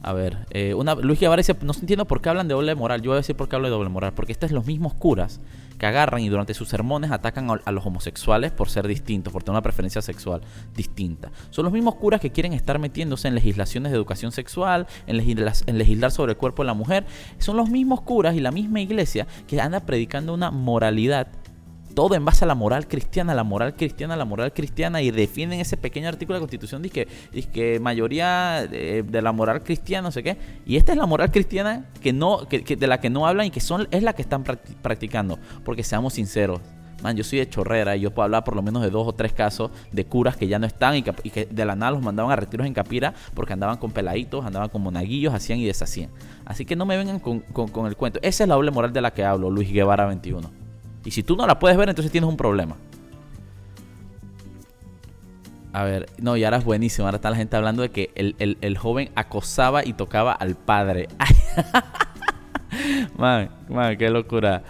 A 0.07 0.13
ver, 0.13 0.47
eh, 0.51 0.73
una, 0.73 0.95
Luis 0.95 1.19
Guevara 1.19 1.41
dice, 1.41 1.57
no 1.63 1.73
entiendo 1.73 2.05
por 2.05 2.21
qué 2.21 2.29
hablan 2.29 2.47
de 2.47 2.55
doble 2.55 2.77
moral. 2.77 3.03
Yo 3.03 3.11
voy 3.11 3.17
a 3.17 3.23
decir 3.23 3.35
por 3.35 3.49
qué 3.49 3.57
hablo 3.57 3.67
de 3.67 3.73
doble 3.73 3.89
moral. 3.89 4.13
Porque 4.15 4.31
estos 4.31 4.51
son 4.51 4.55
los 4.55 4.65
mismos 4.65 4.95
curas 4.95 5.41
que 5.81 5.85
agarran 5.85 6.23
y 6.23 6.29
durante 6.29 6.55
sus 6.55 6.69
sermones 6.69 7.11
atacan 7.11 7.51
a, 7.51 7.73
los 7.73 7.85
homosexuales 7.85 8.53
por 8.53 8.69
ser 8.69 8.87
distintos, 8.87 9.33
por 9.33 9.43
tener 9.43 9.57
una 9.57 9.63
preferencia 9.63 10.01
sexual 10.01 10.43
distinta. 10.77 11.33
Son 11.51 11.65
los 11.65 11.73
mismos 11.73 11.97
curas 11.97 12.21
que 12.21 12.31
quieren 12.31 12.53
estar 12.53 12.79
metiéndose 12.79 13.27
en 13.27 13.35
legislaciones 13.35 13.91
de 13.91 13.97
educación 13.97 14.31
sexual, 14.31 14.87
en, 15.09 15.17
en 15.19 15.79
legislar 15.79 16.13
sobre 16.13 16.33
el 16.33 16.39
cuerpo 16.39 16.63
de 16.63 16.69
la 16.69 16.75
mujer. 16.75 17.05
Son 17.39 17.57
los 17.57 17.69
mismos 17.69 18.01
curas 18.03 18.37
y 18.37 18.41
la 18.41 18.53
misma 18.53 18.81
iglesia 18.81 19.27
que 19.49 19.61
anda 19.61 19.81
predicando 19.81 20.33
una 20.33 20.53
moralidad 20.53 21.27
todo 21.97 22.15
en 22.15 22.27
base 22.27 22.45
a 22.45 22.47
la 22.47 22.55
moral 22.55 22.87
cristiana, 22.87 23.35
la 23.35 23.43
moral 23.43 23.75
cristiana, 23.75 24.17
la 24.17 24.27
moral 24.27 24.53
cristiana, 24.53 25.01
y 25.01 25.11
defienden 25.11 25.61
ese 25.61 25.79
pequeño 25.79 26.09
artículo 26.09 26.35
de 26.35 26.41
la 26.41 26.43
Constitución, 26.43 26.83
dice 26.83 27.07
que, 27.33 27.43
que 27.45 27.81
mayoría 27.81 28.69
de, 28.71 29.23
la 29.23 29.33
moral 29.33 29.63
cristiana, 29.63 30.09
no 30.09 30.13
sé 30.13 30.23
qué, 30.23 30.37
y 30.67 30.77
esta 30.77 30.93
es 30.93 30.99
la 30.99 31.07
moral 31.07 31.33
cristiana 31.33 31.87
que 32.03 32.13
no, 32.13 32.47
que, 32.49 32.61
de 32.61 32.87
la 32.87 33.01
que 33.01 33.09
no 33.09 33.27
hablan 33.27 33.47
y 33.47 33.51
que 33.51 33.61
son, 33.61 33.89
es 33.91 34.03
la 34.03 34.13
que 34.13 34.21
están 34.21 34.45
practicando, 34.45 35.39
porque 35.65 35.83
seamos 35.83 36.13
sinceros. 36.13 36.61
Man, 37.03 37.17
yo 37.17 37.25
soy 37.25 37.39
de 37.39 37.49
chorrera 37.49 37.97
y 37.97 38.01
yo 38.01 38.11
puedo 38.11 38.25
hablar 38.25 38.45
por 38.45 38.57
lo 38.57 38.63
menos 38.63 38.83
de 38.83 38.91
dos 38.91 39.09
o 39.09 39.15
tres 39.15 39.33
casos 39.33 39.71
de 39.91 40.05
curas 40.05 40.37
que 40.37 40.49
ya 40.49 40.59
no 40.59 40.67
están 40.67 40.97
y 40.97 41.03
que, 41.03 41.47
de 41.47 41.65
la 41.65 41.77
nada 41.77 41.93
los 41.93 42.03
mandaban 42.03 42.31
a 42.31 42.37
retiros 42.37 42.67
en 42.67 42.75
Capira 42.75 43.15
porque 43.33 43.55
andaban 43.55 43.79
con 43.79 43.91
peladitos, 43.91 44.45
andaban 44.45 44.69
con 44.69 44.83
monaguillos, 44.83 45.33
hacían 45.33 45.59
y 45.61 45.65
deshacían. 45.65 46.11
Así 46.45 46.67
que 46.67 46.77
no 46.77 46.85
me 46.85 46.97
vengan 46.99 47.21
con, 47.21 47.41
con 47.41 47.87
el 47.87 47.97
cuento. 47.97 48.19
Esa 48.23 48.45
es 48.45 48.49
la 48.49 48.55
doble 48.55 48.71
moral 48.71 48.93
de 48.93 49.01
la 49.01 49.13
que 49.13 49.25
hablo, 49.25 49.51
Luis 49.51 49.71
Guevara 49.73 50.07
21. 50.07 50.66
Y 51.07 51.13
si 51.13 51.23
tú 51.23 51.37
no 51.37 51.47
la 51.47 51.59
puedes 51.61 51.79
ver, 51.79 51.89
entonces 51.89 52.11
tienes 52.11 52.29
un 52.29 52.37
problema. 52.37 52.77
A 55.73 55.85
ver, 55.85 56.07
no, 56.19 56.37
y 56.37 56.43
ahora 56.43 56.57
es 56.57 56.65
buenísimo. 56.65 57.07
Ahora 57.07 57.17
está 57.17 57.31
la 57.31 57.37
gente 57.37 57.57
hablando 57.57 57.83
de 57.83 57.91
que 57.91 58.11
el, 58.17 58.77
joven 58.77 59.11
acosaba 59.15 59.87
y 59.87 59.93
tocaba 59.93 60.33
al 60.33 60.57
padre. 60.57 61.09
man, 63.17 63.51
man, 63.69 63.97
qué 63.97 64.11
locura. 64.11 64.65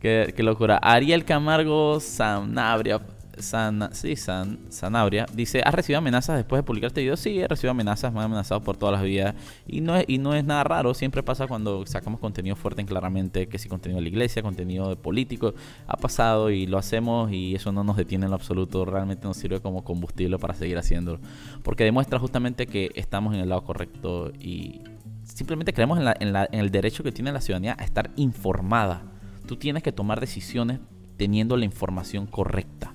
Qué, 0.00 0.34
locura. 0.38 0.76
Ariel 0.82 1.24
Camargo 1.24 1.98
Sanabria. 1.98 3.00
San, 3.42 3.90
sí, 3.92 4.16
San, 4.16 4.58
Sanabria 4.70 5.26
dice, 5.32 5.62
¿has 5.64 5.74
recibido 5.74 5.98
amenazas 5.98 6.36
después 6.36 6.58
de 6.58 6.62
publicar 6.62 6.88
este 6.88 7.00
video? 7.00 7.16
Sí, 7.16 7.40
he 7.40 7.48
recibido 7.48 7.72
amenazas, 7.72 8.12
me 8.12 8.20
han 8.20 8.26
amenazado 8.26 8.62
por 8.62 8.76
todas 8.76 8.94
las 8.94 9.02
vías. 9.02 9.34
Y 9.66 9.80
no, 9.80 9.96
es, 9.96 10.04
y 10.08 10.18
no 10.18 10.34
es 10.34 10.44
nada 10.44 10.64
raro, 10.64 10.94
siempre 10.94 11.22
pasa 11.22 11.46
cuando 11.46 11.84
sacamos 11.86 12.20
contenido 12.20 12.56
fuerte 12.56 12.80
en 12.80 12.86
claramente, 12.86 13.48
que 13.48 13.58
si 13.58 13.68
contenido 13.68 13.96
de 13.96 14.02
la 14.02 14.08
iglesia, 14.08 14.42
contenido 14.42 14.88
de 14.88 14.96
político, 14.96 15.54
ha 15.86 15.96
pasado 15.96 16.50
y 16.50 16.66
lo 16.66 16.78
hacemos 16.78 17.30
y 17.32 17.54
eso 17.54 17.72
no 17.72 17.84
nos 17.84 17.96
detiene 17.96 18.26
en 18.26 18.32
absoluto, 18.32 18.84
realmente 18.84 19.26
nos 19.26 19.36
sirve 19.36 19.60
como 19.60 19.84
combustible 19.84 20.38
para 20.38 20.54
seguir 20.54 20.78
haciéndolo. 20.78 21.20
Porque 21.62 21.84
demuestra 21.84 22.18
justamente 22.18 22.66
que 22.66 22.90
estamos 22.94 23.34
en 23.34 23.40
el 23.40 23.48
lado 23.48 23.64
correcto 23.64 24.32
y 24.38 24.80
simplemente 25.24 25.72
creemos 25.72 25.98
en 25.98 26.36
el 26.36 26.70
derecho 26.70 27.02
que 27.02 27.12
tiene 27.12 27.32
la 27.32 27.40
ciudadanía 27.40 27.76
a 27.78 27.84
estar 27.84 28.10
informada. 28.16 29.02
Tú 29.46 29.56
tienes 29.56 29.82
que 29.82 29.92
tomar 29.92 30.20
decisiones 30.20 30.80
teniendo 31.16 31.56
la 31.56 31.66
información 31.66 32.26
correcta. 32.26 32.94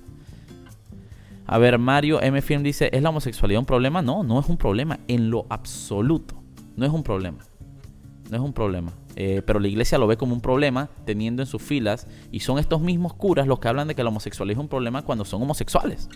A 1.47 1.57
ver, 1.57 1.77
Mario 1.77 2.21
M. 2.21 2.41
Film 2.41 2.63
dice, 2.63 2.89
¿es 2.91 3.01
la 3.01 3.09
homosexualidad 3.09 3.59
un 3.59 3.65
problema? 3.65 4.01
No, 4.01 4.23
no 4.23 4.39
es 4.39 4.47
un 4.47 4.57
problema 4.57 4.99
en 5.07 5.29
lo 5.29 5.45
absoluto. 5.49 6.41
No 6.75 6.85
es 6.85 6.91
un 6.91 7.03
problema. 7.03 7.39
No 8.29 8.37
es 8.37 8.41
un 8.41 8.53
problema. 8.53 8.91
Eh, 9.15 9.41
pero 9.45 9.59
la 9.59 9.67
iglesia 9.67 9.97
lo 9.97 10.07
ve 10.07 10.17
como 10.17 10.33
un 10.33 10.41
problema 10.41 10.89
teniendo 11.05 11.41
en 11.41 11.47
sus 11.47 11.61
filas 11.61 12.07
y 12.31 12.41
son 12.41 12.59
estos 12.59 12.81
mismos 12.81 13.13
curas 13.13 13.47
los 13.47 13.59
que 13.59 13.67
hablan 13.67 13.87
de 13.87 13.95
que 13.95 14.03
la 14.03 14.09
homosexualidad 14.09 14.57
es 14.57 14.61
un 14.61 14.67
problema 14.67 15.03
cuando 15.03 15.23
son 15.23 15.41
homosexuales. 15.41 16.09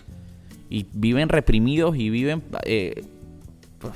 Y 0.68 0.86
viven 0.92 1.28
reprimidos 1.28 1.96
y 1.96 2.10
viven... 2.10 2.42
Eh, 2.64 3.04
pues, 3.78 3.94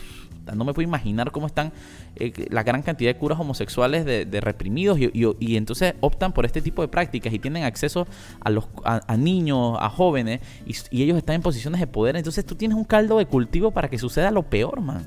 no 0.52 0.64
me 0.64 0.74
puedo 0.74 0.86
imaginar 0.86 1.30
cómo 1.30 1.46
están 1.46 1.72
eh, 2.16 2.32
la 2.50 2.62
gran 2.62 2.82
cantidad 2.82 3.10
de 3.10 3.18
curas 3.18 3.38
homosexuales 3.38 4.04
de, 4.04 4.40
reprimidos 4.40 4.98
y, 4.98 5.56
entonces 5.56 5.94
optan 6.00 6.32
por 6.32 6.44
este 6.44 6.60
tipo 6.60 6.82
de 6.82 6.88
prácticas 6.88 7.32
y 7.32 7.38
tienen 7.38 7.64
acceso 7.64 8.06
a, 8.40 8.50
los, 8.50 8.66
a, 8.84 9.16
niños, 9.16 9.76
a 9.80 9.88
jóvenes 9.88 10.40
y, 10.66 11.02
ellos 11.02 11.16
están 11.16 11.36
en 11.36 11.42
posiciones 11.42 11.80
de 11.80 11.86
poder. 11.86 12.16
Entonces 12.16 12.44
tú 12.44 12.54
tienes 12.54 12.76
un 12.76 12.84
caldo 12.84 13.18
de 13.18 13.26
cultivo 13.26 13.70
para 13.70 13.88
que 13.88 13.98
suceda 13.98 14.30
lo 14.30 14.42
peor, 14.42 14.80
man. 14.80 15.06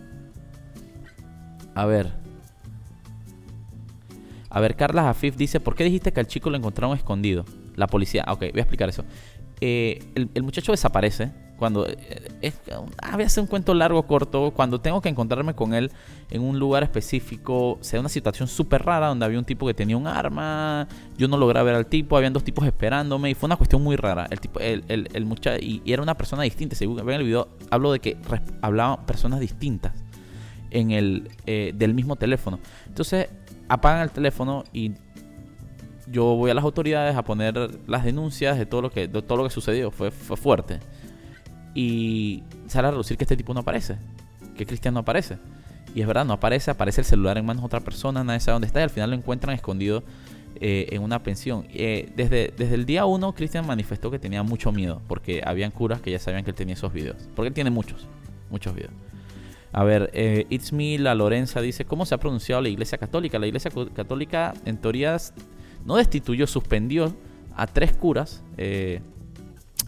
A 1.75 1.85
ver. 1.85 2.11
A 4.49 4.59
ver, 4.59 4.75
Carla 4.75 5.03
Jafif 5.03 5.35
dice, 5.35 5.59
¿por 5.59 5.75
qué 5.75 5.83
dijiste 5.83 6.11
que 6.11 6.19
al 6.19 6.27
chico 6.27 6.49
lo 6.49 6.57
encontraron 6.57 6.95
escondido? 6.95 7.45
La 7.75 7.87
policía. 7.87 8.25
Ok, 8.29 8.39
voy 8.39 8.59
a 8.59 8.61
explicar 8.61 8.89
eso. 8.89 9.03
Eh, 9.61 9.99
el 10.15 10.43
muchacho 10.43 10.71
desaparece 10.71 11.31
cuando 11.57 11.87
eh, 11.87 11.97
es, 12.41 12.59
a 13.01 13.17
veces 13.17 13.39
un 13.39 13.47
cuento 13.47 13.73
largo 13.73 14.03
corto, 14.03 14.51
cuando 14.51 14.79
tengo 14.79 15.01
que 15.01 15.09
encontrarme 15.09 15.55
con 15.55 15.73
él 15.73 15.91
en 16.29 16.41
un 16.41 16.59
lugar 16.59 16.83
específico, 16.83 17.77
sea 17.81 17.99
una 17.99 18.09
situación 18.09 18.47
súper 18.47 18.83
rara 18.83 19.07
donde 19.07 19.25
había 19.25 19.39
un 19.39 19.45
tipo 19.45 19.65
que 19.65 19.73
tenía 19.73 19.97
un 19.97 20.07
arma, 20.07 20.87
yo 21.17 21.27
no 21.27 21.37
logré 21.37 21.61
ver 21.63 21.75
al 21.75 21.87
tipo, 21.87 22.15
habían 22.15 22.33
dos 22.33 22.43
tipos 22.43 22.65
esperándome 22.65 23.29
y 23.31 23.33
fue 23.33 23.47
una 23.47 23.57
cuestión 23.57 23.83
muy 23.83 23.95
rara. 23.95 24.27
El 24.29 24.39
tipo, 24.39 24.59
el, 24.59 24.83
el, 24.87 25.25
muchacho, 25.25 25.59
y, 25.61 25.81
era 25.85 26.01
una 26.01 26.15
persona 26.15 26.43
distinta, 26.43 26.75
según 26.75 26.97
ven 26.97 27.19
el 27.19 27.25
video, 27.25 27.49
hablo 27.71 27.91
de 27.91 27.99
que 27.99 28.17
hablaban 28.61 29.05
personas 29.05 29.39
distintas 29.39 29.93
en 30.69 30.91
el 30.91 31.31
eh, 31.45 31.73
del 31.75 31.93
mismo 31.93 32.15
teléfono. 32.15 32.59
Entonces 32.87 33.29
apagan 33.67 34.03
el 34.03 34.11
teléfono 34.11 34.63
y 34.71 34.93
yo 36.09 36.35
voy 36.35 36.51
a 36.51 36.53
las 36.53 36.63
autoridades 36.63 37.15
a 37.15 37.23
poner 37.23 37.79
las 37.87 38.03
denuncias 38.03 38.57
de 38.57 38.65
todo 38.65 38.81
lo 38.81 38.91
que 38.91 39.07
de 39.07 39.21
todo 39.21 39.37
lo 39.39 39.43
que 39.43 39.49
sucedió, 39.49 39.91
fue, 39.91 40.11
fue 40.11 40.37
fuerte 40.37 40.79
y 41.77 42.43
sale 42.65 42.87
a 42.87 42.91
reducir 42.91 43.17
que 43.17 43.23
este 43.23 43.37
tipo 43.37 43.53
no 43.53 43.59
aparece, 43.59 43.97
que 44.57 44.65
Cristian 44.65 44.95
no 44.95 45.01
aparece. 45.01 45.37
Y 45.93 46.01
es 46.01 46.07
verdad, 46.07 46.25
no 46.25 46.33
aparece, 46.33 46.71
aparece 46.71 47.01
el 47.01 47.05
celular 47.05 47.37
en 47.37 47.45
manos 47.45 47.61
de 47.61 47.67
otra 47.67 47.81
persona, 47.81 48.23
nadie 48.23 48.39
sabe 48.39 48.53
dónde 48.53 48.65
está 48.65 48.79
y 48.79 48.83
al 48.83 48.89
final 48.89 49.11
lo 49.11 49.15
encuentran 49.15 49.53
escondido 49.53 50.03
eh, 50.59 50.87
en 50.89 51.03
una 51.03 51.21
pensión. 51.21 51.67
Eh, 51.69 52.11
desde, 52.15 52.51
desde 52.57 52.73
el 52.73 52.87
día 52.87 53.05
1, 53.05 53.31
Cristian 53.33 53.67
manifestó 53.67 54.09
que 54.09 54.17
tenía 54.17 54.41
mucho 54.41 54.71
miedo 54.71 55.03
porque 55.07 55.43
habían 55.45 55.69
curas 55.69 56.01
que 56.01 56.09
ya 56.09 56.17
sabían 56.17 56.43
que 56.43 56.49
él 56.49 56.55
tenía 56.55 56.73
esos 56.73 56.91
videos. 56.91 57.29
Porque 57.35 57.49
él 57.49 57.53
tiene 57.53 57.69
muchos, 57.69 58.07
muchos 58.49 58.73
videos. 58.73 58.93
A 59.71 59.83
ver, 59.83 60.09
eh, 60.13 60.47
It's 60.49 60.73
Me, 60.73 60.97
la 60.97 61.13
Lorenza 61.13 61.61
dice, 61.61 61.85
¿cómo 61.85 62.07
se 62.07 62.15
ha 62.15 62.17
pronunciado 62.17 62.59
la 62.59 62.69
Iglesia 62.69 62.97
Católica? 62.97 63.37
La 63.37 63.45
Iglesia 63.45 63.69
Católica 63.93 64.55
en 64.65 64.77
teorías 64.77 65.35
no 65.85 65.97
destituyó, 65.97 66.47
suspendió 66.47 67.15
a 67.55 67.67
tres 67.67 67.93
curas. 67.93 68.43
Eh, 68.57 69.01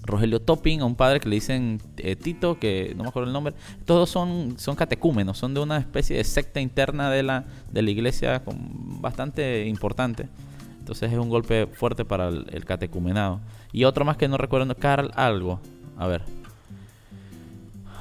Rogelio 0.09 0.41
Topping, 0.41 0.81
a 0.81 0.85
un 0.85 0.95
padre 0.95 1.19
que 1.19 1.29
le 1.29 1.35
dicen 1.35 1.81
eh, 1.97 2.15
Tito, 2.15 2.59
que 2.59 2.93
no 2.95 3.03
me 3.03 3.09
acuerdo 3.09 3.27
el 3.27 3.33
nombre. 3.33 3.53
Todos 3.85 4.09
son, 4.09 4.55
son 4.57 4.75
catecúmenos, 4.75 5.37
son 5.37 5.53
de 5.53 5.59
una 5.59 5.77
especie 5.77 6.17
de 6.17 6.23
secta 6.23 6.59
interna 6.59 7.09
de 7.09 7.23
la, 7.23 7.45
de 7.71 7.81
la 7.81 7.89
iglesia 7.91 8.43
con, 8.43 9.01
bastante 9.01 9.65
importante. 9.67 10.27
Entonces 10.79 11.11
es 11.11 11.17
un 11.19 11.29
golpe 11.29 11.67
fuerte 11.67 12.05
para 12.05 12.29
el, 12.29 12.65
catecumenado. 12.65 13.39
Y 13.71 13.83
otro 13.83 14.05
más 14.05 14.17
que 14.17 14.27
no 14.27 14.37
recuerdo, 14.37 14.75
Carl 14.75 15.11
algo. 15.15 15.59
A 15.97 16.07
ver. 16.07 16.23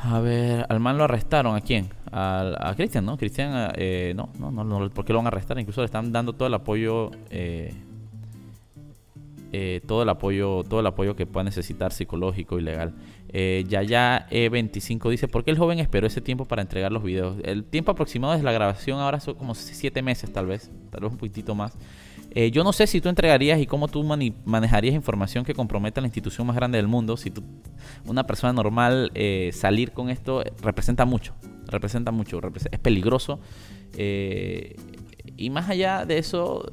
A 0.02 0.20
ver, 0.20 0.64
al 0.68 0.80
man 0.80 0.96
lo 0.96 1.04
arrestaron. 1.04 1.54
¿A 1.54 1.60
quién? 1.60 1.90
A, 2.10 2.72
Cristian, 2.76 3.04
¿no? 3.04 3.18
Cristian, 3.18 3.72
eh, 3.74 4.14
no, 4.16 4.30
no, 4.38 4.50
no, 4.50 4.64
no, 4.64 4.88
¿por 4.90 5.04
qué 5.04 5.12
lo 5.12 5.18
van 5.18 5.26
a 5.26 5.28
arrestar? 5.28 5.58
Incluso 5.58 5.82
le 5.82 5.86
están 5.86 6.12
dando 6.12 6.32
todo 6.32 6.48
el 6.48 6.54
apoyo 6.54 7.10
eh, 7.30 7.74
eh, 9.52 9.80
todo 9.86 10.02
el 10.02 10.08
apoyo 10.08 10.62
todo 10.68 10.80
el 10.80 10.86
apoyo 10.86 11.16
que 11.16 11.24
pueda 11.26 11.44
necesitar 11.44 11.92
psicológico 11.92 12.58
y 12.58 12.62
legal. 12.62 12.94
Eh, 13.30 13.64
ya 13.68 14.26
E25 14.30 15.10
dice, 15.10 15.28
¿por 15.28 15.44
qué 15.44 15.50
el 15.50 15.58
joven 15.58 15.78
esperó 15.78 16.06
ese 16.06 16.20
tiempo 16.20 16.46
para 16.46 16.62
entregar 16.62 16.92
los 16.92 17.02
videos? 17.02 17.36
El 17.44 17.64
tiempo 17.64 17.92
aproximado 17.92 18.32
desde 18.32 18.44
la 18.44 18.52
grabación 18.52 19.00
ahora 19.00 19.20
son 19.20 19.34
como 19.34 19.54
7 19.54 20.02
meses 20.02 20.32
tal 20.32 20.46
vez, 20.46 20.70
tal 20.90 21.02
vez 21.02 21.12
un 21.12 21.18
poquitito 21.18 21.54
más. 21.54 21.76
Eh, 22.30 22.50
yo 22.50 22.62
no 22.62 22.72
sé 22.72 22.86
si 22.86 23.00
tú 23.00 23.08
entregarías 23.08 23.58
y 23.58 23.66
cómo 23.66 23.88
tú 23.88 24.04
manejarías 24.04 24.94
información 24.94 25.44
que 25.44 25.54
comprometa 25.54 26.00
a 26.00 26.02
la 26.02 26.08
institución 26.08 26.46
más 26.46 26.56
grande 26.56 26.76
del 26.78 26.88
mundo. 26.88 27.16
Si 27.16 27.30
tú, 27.30 27.42
una 28.06 28.24
persona 28.26 28.52
normal 28.52 29.10
eh, 29.14 29.50
salir 29.52 29.92
con 29.92 30.10
esto 30.10 30.42
representa 30.62 31.04
mucho, 31.04 31.34
representa 31.66 32.10
mucho, 32.12 32.40
es 32.70 32.78
peligroso. 32.78 33.40
y 35.36 35.50
más 35.50 35.68
allá 35.68 36.04
de 36.04 36.18
eso, 36.18 36.70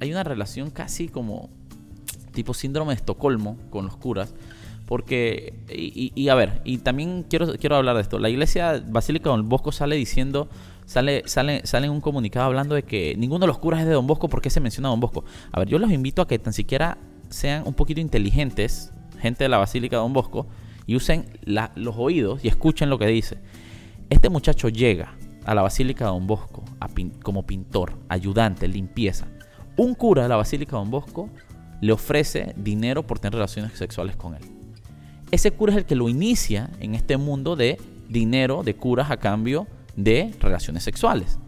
hay 0.00 0.10
una 0.10 0.24
relación 0.24 0.70
casi 0.70 1.08
como 1.08 1.50
tipo 2.32 2.54
síndrome 2.54 2.92
de 2.92 2.96
Estocolmo 2.96 3.56
con 3.70 3.84
los 3.84 3.96
curas. 3.96 4.34
Porque, 4.86 5.54
y, 5.70 6.28
a 6.28 6.34
ver, 6.34 6.60
y 6.64 6.78
también 6.78 7.24
quiero, 7.28 7.54
quiero 7.54 7.76
hablar 7.76 7.96
de 7.96 8.02
esto. 8.02 8.18
La 8.18 8.28
iglesia 8.28 8.82
Basílica 8.86 9.30
Don 9.30 9.48
Bosco 9.48 9.72
sale 9.72 9.96
diciendo, 9.96 10.48
sale, 10.84 11.22
sale, 11.26 11.62
sale 11.64 11.86
en 11.86 11.92
un 11.92 12.00
comunicado 12.00 12.46
hablando 12.46 12.74
de 12.74 12.82
que 12.82 13.14
ninguno 13.16 13.40
de 13.40 13.46
los 13.46 13.58
curas 13.58 13.80
es 13.80 13.86
de 13.86 13.94
Don 13.94 14.06
Bosco. 14.06 14.28
¿Por 14.28 14.42
qué 14.42 14.50
se 14.50 14.60
menciona 14.60 14.88
Don 14.88 15.00
Bosco? 15.00 15.24
A 15.52 15.60
ver, 15.60 15.68
yo 15.68 15.78
los 15.78 15.90
invito 15.92 16.20
a 16.20 16.28
que 16.28 16.38
tan 16.38 16.52
siquiera 16.52 16.98
sean 17.30 17.62
un 17.66 17.74
poquito 17.74 18.00
inteligentes, 18.00 18.92
gente 19.18 19.44
de 19.44 19.48
la 19.48 19.58
Basílica 19.58 19.96
Don 19.96 20.12
Bosco, 20.12 20.46
y 20.86 20.96
usen 20.96 21.26
los 21.46 21.94
oídos 21.96 22.44
y 22.44 22.48
escuchen 22.48 22.90
lo 22.90 22.98
que 22.98 23.06
dice. 23.06 23.38
Este 24.10 24.28
muchacho 24.28 24.68
llega 24.68 25.14
a 25.44 25.54
la 25.54 25.62
Basílica 25.62 26.06
Don 26.06 26.26
Bosco 26.26 26.64
como 27.22 27.46
pintor, 27.46 27.94
ayudante, 28.08 28.68
limpieza. 28.68 29.26
Un 29.76 29.94
cura 29.94 30.24
de 30.24 30.28
la 30.28 30.36
Basílica 30.36 30.76
Don 30.76 30.90
Bosco 30.90 31.30
le 31.82 31.92
ofrece 31.92 32.54
dinero 32.56 33.02
por 33.02 33.18
tener 33.18 33.34
relaciones 33.34 33.72
sexuales 33.72 34.16
con 34.16 34.34
él. 34.34 34.42
Ese 35.32 35.50
cura 35.50 35.72
es 35.72 35.78
el 35.78 35.84
que 35.84 35.96
lo 35.96 36.08
inicia 36.08 36.70
en 36.78 36.94
este 36.94 37.16
mundo 37.16 37.56
de 37.56 37.76
dinero, 38.08 38.62
de 38.62 38.74
curas 38.74 39.10
a 39.10 39.16
cambio 39.16 39.66
de 39.96 40.32
relaciones 40.40 40.84
sexuales. 40.84 41.40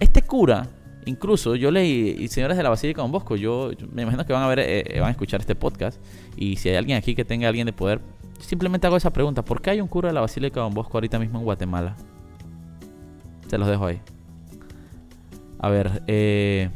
Este 0.00 0.22
cura, 0.22 0.66
incluso 1.06 1.54
yo 1.54 1.70
leí, 1.70 2.16
y 2.18 2.26
señores 2.28 2.56
de 2.56 2.64
la 2.64 2.70
Basílica 2.70 3.00
Don 3.00 3.12
Bosco, 3.12 3.36
yo, 3.36 3.70
me 3.92 4.02
imagino 4.02 4.26
que 4.26 4.32
van 4.32 4.42
a 4.42 4.48
ver, 4.48 4.58
eh, 4.58 4.82
eh, 4.88 4.98
van 4.98 5.08
a 5.08 5.12
escuchar 5.12 5.40
este 5.40 5.54
podcast, 5.54 6.00
y 6.36 6.56
si 6.56 6.70
hay 6.70 6.74
alguien 6.74 6.98
aquí 6.98 7.14
que 7.14 7.24
tenga 7.24 7.46
alguien 7.46 7.66
de 7.66 7.72
poder, 7.72 8.00
simplemente 8.40 8.88
hago 8.88 8.96
esa 8.96 9.12
pregunta, 9.12 9.44
¿por 9.44 9.62
qué 9.62 9.70
hay 9.70 9.80
un 9.80 9.86
cura 9.86 10.08
de 10.08 10.14
la 10.14 10.20
Basílica 10.20 10.58
Don 10.58 10.74
Bosco 10.74 10.96
ahorita 10.96 11.20
mismo 11.20 11.38
en 11.38 11.44
Guatemala? 11.44 11.94
Se 13.46 13.56
los 13.56 13.68
dejo 13.68 13.86
ahí. 13.86 14.00
A 15.60 15.68
ver, 15.68 16.02
eh, 16.08 16.70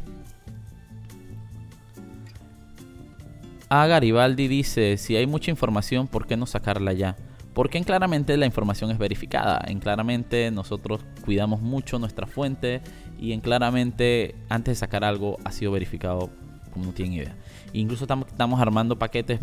A 3.69 3.85
Garibaldi 3.85 4.47
dice, 4.47 4.97
si 4.97 5.15
hay 5.15 5.27
mucha 5.27 5.51
información, 5.51 6.07
¿por 6.07 6.25
qué 6.25 6.37
no 6.37 6.45
sacarla 6.45 6.93
ya? 6.93 7.17
Porque 7.53 7.77
en 7.77 7.83
Claramente 7.83 8.37
la 8.37 8.45
información 8.45 8.91
es 8.91 8.97
verificada. 8.97 9.59
En 9.67 9.79
Claramente 9.79 10.51
nosotros 10.51 11.01
cuidamos 11.25 11.61
mucho 11.61 11.99
nuestra 11.99 12.27
fuente 12.27 12.81
y 13.19 13.33
en 13.33 13.41
Claramente 13.41 14.35
antes 14.47 14.73
de 14.73 14.75
sacar 14.75 15.03
algo 15.03 15.37
ha 15.43 15.51
sido 15.51 15.71
verificado 15.71 16.29
como 16.71 16.85
no 16.85 16.93
tienen 16.93 17.15
idea. 17.15 17.35
Incluso 17.73 18.05
estamos 18.05 18.61
armando 18.61 18.97
paquetes 18.99 19.39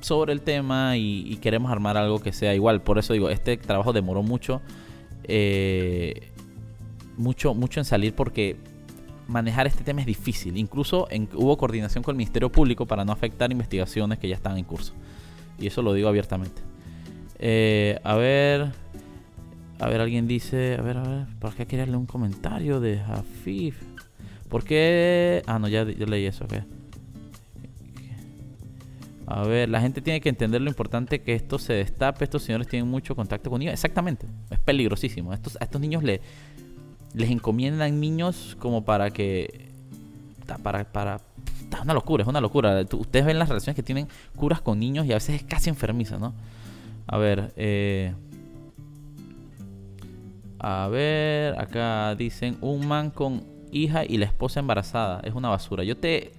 sobre 0.00 0.32
el 0.32 0.40
tema 0.40 0.96
y, 0.96 1.36
queremos 1.42 1.70
armar 1.70 1.96
algo 1.96 2.20
que 2.20 2.32
sea 2.32 2.54
igual. 2.54 2.82
Por 2.82 2.98
eso 2.98 3.12
digo, 3.12 3.28
este 3.28 3.56
trabajo 3.56 3.92
demoró 3.92 4.22
mucho. 4.22 4.62
Eh, 5.24 6.30
mucho, 7.16 7.54
mucho 7.54 7.80
en 7.80 7.84
salir 7.84 8.14
porque 8.14 8.56
manejar 9.26 9.66
este 9.66 9.84
tema 9.84 10.00
es 10.00 10.06
difícil. 10.06 10.56
Incluso 10.56 11.08
hubo 11.34 11.56
coordinación 11.56 12.02
con 12.02 12.14
el 12.14 12.18
Ministerio 12.18 12.50
Público 12.50 12.86
para 12.86 13.04
no 13.04 13.12
afectar 13.12 13.50
investigaciones 13.50 14.18
que 14.18 14.28
ya 14.28 14.36
están 14.36 14.56
en 14.56 14.64
curso. 14.64 14.92
Y 15.58 15.66
eso 15.66 15.82
lo 15.82 15.92
digo 15.92 16.08
abiertamente. 16.08 16.62
Eh, 17.38 17.98
a 18.04 18.14
ver. 18.14 18.72
A 19.78 19.88
ver, 19.88 20.00
alguien 20.00 20.26
dice. 20.26 20.76
A 20.78 20.82
ver, 20.82 20.96
a 20.98 21.02
ver. 21.02 21.26
¿Por 21.38 21.54
qué 21.54 21.66
quería 21.66 21.96
un 21.96 22.06
comentario 22.06 22.80
de 22.80 22.98
Jafif? 22.98 23.80
¿Por 24.48 24.64
qué.? 24.64 25.42
Ah, 25.46 25.58
no, 25.58 25.68
ya, 25.68 25.84
leí 25.84 26.26
eso. 26.26 26.46
A 29.28 29.42
ver, 29.42 29.68
la 29.68 29.80
gente 29.80 30.00
tiene 30.00 30.20
que 30.20 30.28
entender 30.28 30.60
lo 30.60 30.70
importante 30.70 31.20
que 31.20 31.34
esto 31.34 31.58
se 31.58 31.72
destape. 31.72 32.24
Estos 32.24 32.44
señores 32.44 32.68
tienen 32.68 32.88
mucho 32.88 33.16
contacto 33.16 33.50
con 33.50 33.58
niños. 33.58 33.74
Exactamente. 33.74 34.26
Es 34.50 34.60
peligrosísimo. 34.60 35.32
Estos, 35.32 35.58
a 35.60 35.64
estos 35.64 35.80
niños 35.80 36.04
le, 36.04 36.20
les 37.14 37.30
encomiendan 37.30 38.00
niños 38.00 38.56
como 38.58 38.84
para 38.84 39.10
que... 39.10 39.70
Para, 40.62 40.84
para, 40.84 41.20
es 41.72 41.80
una 41.80 41.94
locura, 41.94 42.22
es 42.22 42.28
una 42.28 42.40
locura. 42.40 42.84
Ustedes 42.92 43.26
ven 43.26 43.38
las 43.38 43.48
relaciones 43.48 43.74
que 43.74 43.82
tienen 43.82 44.08
curas 44.36 44.60
con 44.60 44.78
niños 44.78 45.06
y 45.06 45.12
a 45.12 45.16
veces 45.16 45.36
es 45.36 45.42
casi 45.42 45.70
enfermiza, 45.70 46.18
¿no? 46.18 46.34
A 47.06 47.18
ver, 47.18 47.52
eh... 47.56 48.14
A 50.58 50.88
ver, 50.88 51.58
acá 51.60 52.14
dicen 52.14 52.56
un 52.60 52.86
man 52.88 53.10
con 53.10 53.44
hija 53.72 54.04
y 54.04 54.16
la 54.16 54.24
esposa 54.24 54.60
embarazada. 54.60 55.20
Es 55.20 55.34
una 55.34 55.48
basura. 55.48 55.84
Yo 55.84 55.96
te 55.96 56.32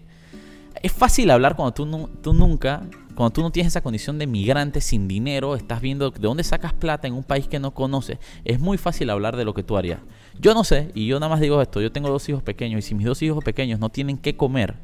es 0.81 0.91
fácil 0.91 1.31
hablar 1.31 1.55
cuando 1.55 1.73
tú, 1.73 2.09
tú 2.21 2.33
nunca, 2.33 2.83
cuando 3.17 3.33
tú 3.33 3.41
no 3.41 3.51
tienes 3.51 3.73
esa 3.73 3.81
condición 3.81 4.19
de 4.19 4.27
migrante 4.27 4.79
sin 4.79 5.07
dinero, 5.07 5.55
estás 5.55 5.81
viendo 5.81 6.11
de 6.11 6.19
dónde 6.19 6.43
sacas 6.43 6.71
plata 6.71 7.07
en 7.07 7.15
un 7.15 7.23
país 7.23 7.47
que 7.47 7.57
no 7.57 7.73
conoces. 7.73 8.19
Es 8.45 8.59
muy 8.59 8.77
fácil 8.77 9.09
hablar 9.09 9.35
de 9.35 9.43
lo 9.43 9.55
que 9.55 9.63
tú 9.63 9.75
harías. 9.75 10.01
Yo 10.39 10.53
no 10.53 10.63
sé, 10.63 10.91
y 10.93 11.07
yo 11.07 11.19
nada 11.19 11.31
más 11.31 11.39
digo 11.39 11.59
esto, 11.59 11.81
yo 11.81 11.91
tengo 11.91 12.09
dos 12.09 12.29
hijos 12.29 12.43
pequeños 12.43 12.77
y 12.77 12.81
si 12.89 12.93
mis 12.93 13.07
dos 13.07 13.19
hijos 13.23 13.43
pequeños 13.43 13.79
no 13.79 13.89
tienen 13.89 14.19
que 14.19 14.37
comer, 14.37 14.75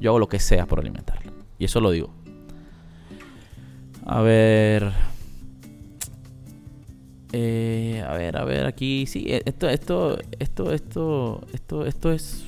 yo 0.00 0.10
hago 0.10 0.20
lo 0.20 0.28
que 0.28 0.38
sea 0.38 0.64
por 0.64 0.78
alimentarlos. 0.78 1.34
Y 1.58 1.64
eso 1.64 1.80
lo 1.80 1.90
digo. 1.90 2.14
A 4.06 4.20
ver. 4.22 4.92
Eh, 7.32 8.04
a 8.06 8.12
ver, 8.12 8.36
a 8.36 8.44
ver, 8.44 8.64
aquí 8.66 9.06
sí, 9.06 9.24
esto, 9.26 9.68
esto, 9.68 10.20
esto, 10.38 10.70
esto, 10.70 11.40
esto, 11.52 11.86
esto 11.86 12.12
es 12.12 12.44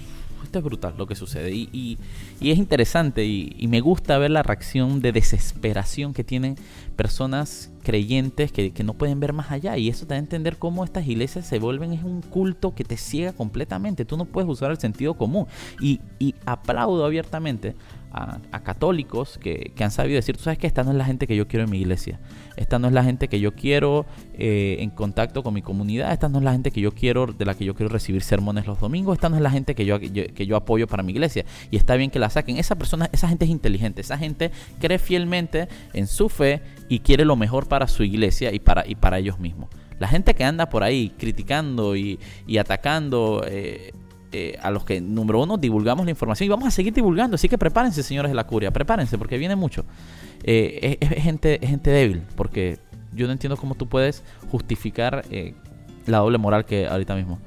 es 0.58 0.64
brutal 0.64 0.94
lo 0.96 1.06
que 1.06 1.14
sucede. 1.14 1.52
Y, 1.52 1.98
es 2.40 2.58
interesante 2.58 3.24
y, 3.24 3.66
me 3.68 3.80
gusta 3.80 4.18
ver 4.18 4.30
la 4.30 4.42
reacción 4.42 5.00
de 5.00 5.12
desesperación 5.12 6.14
que 6.14 6.24
tienen 6.24 6.56
personas 6.96 7.72
creyentes 7.82 8.52
que, 8.52 8.72
que, 8.72 8.84
no 8.84 8.94
pueden 8.94 9.20
ver 9.20 9.32
más 9.32 9.50
allá. 9.50 9.76
Y 9.76 9.88
eso 9.88 10.06
te 10.06 10.10
da 10.10 10.16
a 10.16 10.18
entender 10.18 10.56
cómo 10.58 10.84
estas 10.84 11.06
iglesias 11.06 11.46
se 11.46 11.58
vuelven 11.58 11.92
es 11.92 12.04
un 12.04 12.22
culto 12.22 12.74
que 12.74 12.84
te 12.84 12.96
ciega 12.96 13.32
completamente. 13.32 14.04
Tú 14.04 14.16
no 14.16 14.24
puedes 14.24 14.48
usar 14.48 14.70
el 14.70 14.78
sentido 14.78 15.14
común. 15.14 15.46
Y, 15.80 16.00
y 16.18 16.34
aplaudo 16.46 17.04
abiertamente 17.04 17.74
a, 18.14 18.60
católicos 18.60 19.38
que, 19.38 19.72
han 19.80 19.90
sabido 19.90 20.16
decir, 20.16 20.36
tú 20.36 20.44
sabes 20.44 20.58
que 20.58 20.66
esta 20.66 20.84
no 20.84 20.92
es 20.92 20.96
la 20.96 21.04
gente 21.04 21.26
que 21.26 21.36
yo 21.36 21.48
quiero 21.48 21.64
en 21.64 21.70
mi 21.70 21.78
iglesia, 21.78 22.20
esta 22.56 22.78
no 22.78 22.86
es 22.86 22.94
la 22.94 23.02
gente 23.02 23.28
que 23.28 23.40
yo 23.40 23.54
quiero 23.54 24.06
eh, 24.34 24.76
en 24.80 24.90
contacto 24.90 25.42
con 25.42 25.52
mi 25.52 25.62
comunidad, 25.62 26.12
esta 26.12 26.28
no 26.28 26.38
es 26.38 26.44
la 26.44 26.52
gente 26.52 26.70
que 26.70 26.80
yo 26.80 26.92
quiero, 26.92 27.26
de 27.26 27.44
la 27.44 27.54
que 27.54 27.64
yo 27.64 27.74
quiero 27.74 27.92
recibir 27.92 28.22
sermones 28.22 28.66
los 28.66 28.78
domingos, 28.80 29.16
esta 29.16 29.28
no 29.28 29.36
es 29.36 29.42
la 29.42 29.50
gente 29.50 29.74
que 29.74 29.84
yo, 29.84 29.98
que 29.98 30.46
yo 30.46 30.56
apoyo 30.56 30.86
para 30.86 31.02
mi 31.02 31.12
iglesia. 31.12 31.44
Y 31.70 31.76
está 31.76 31.96
bien 31.96 32.10
que 32.10 32.18
la 32.18 32.30
saquen. 32.30 32.58
Esa 32.58 32.76
persona, 32.76 33.10
esa 33.12 33.28
gente 33.28 33.44
es 33.44 33.50
inteligente, 33.50 34.00
esa 34.00 34.16
gente 34.16 34.50
cree 34.80 34.98
fielmente 34.98 35.68
en 35.92 36.06
su 36.06 36.28
fe 36.28 36.62
y 36.88 37.00
quiere 37.00 37.24
lo 37.24 37.36
mejor 37.36 37.68
para 37.68 37.88
su 37.88 38.04
iglesia 38.04 38.52
y 38.52 38.60
para, 38.60 38.86
y 38.86 38.94
para 38.94 39.18
ellos 39.18 39.38
mismos. 39.38 39.68
La 39.98 40.08
gente 40.08 40.34
que 40.34 40.44
anda 40.44 40.68
por 40.68 40.82
ahí 40.82 41.12
criticando 41.18 41.96
y, 41.96 42.18
atacando 42.58 43.44
eh, 43.46 43.92
eh, 44.36 44.58
a 44.60 44.72
los 44.72 44.84
que, 44.84 45.00
número 45.00 45.40
uno, 45.40 45.56
divulgamos 45.58 46.04
la 46.04 46.10
información 46.10 46.46
y 46.46 46.48
vamos 46.48 46.66
a 46.66 46.72
seguir 46.72 46.92
divulgando. 46.92 47.36
Así 47.36 47.48
que 47.48 47.56
prepárense, 47.56 48.02
señores 48.02 48.32
de 48.32 48.34
la 48.34 48.48
curia, 48.48 48.72
prepárense, 48.72 49.16
porque 49.16 49.38
viene 49.38 49.54
mucho. 49.54 49.84
Eh, 50.42 50.98
es, 51.00 51.22
gente, 51.22 51.60
es 51.62 51.70
gente 51.70 51.90
débil, 51.90 52.24
porque 52.34 52.80
yo 53.12 53.28
no 53.28 53.32
entiendo 53.32 53.56
cómo 53.56 53.76
tú 53.76 53.88
puedes 53.88 54.24
justificar 54.50 55.24
eh, 55.30 55.54
la 56.06 56.18
doble 56.18 56.38
moral 56.38 56.64
que 56.64 56.88
ahorita 56.88 57.14
mismo. 57.14 57.38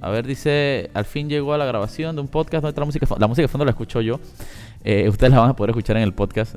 a 0.00 0.10
ver, 0.10 0.24
dice, 0.24 0.90
al 0.94 1.06
fin 1.06 1.28
llegó 1.28 1.54
a 1.54 1.58
la 1.58 1.64
grabación 1.64 2.14
de 2.14 2.20
un 2.20 2.28
podcast 2.28 2.62
donde 2.62 2.78
la 2.78 2.86
música 2.86 3.04
La 3.18 3.26
música 3.26 3.42
de 3.42 3.48
fondo 3.48 3.64
la 3.64 3.72
escucho 3.72 4.00
yo. 4.00 4.20
ustedes 5.08 5.32
la 5.32 5.40
van 5.40 5.50
a 5.50 5.56
poder 5.56 5.70
escuchar 5.70 5.96
en 5.96 6.04
el 6.04 6.12
podcast. 6.12 6.54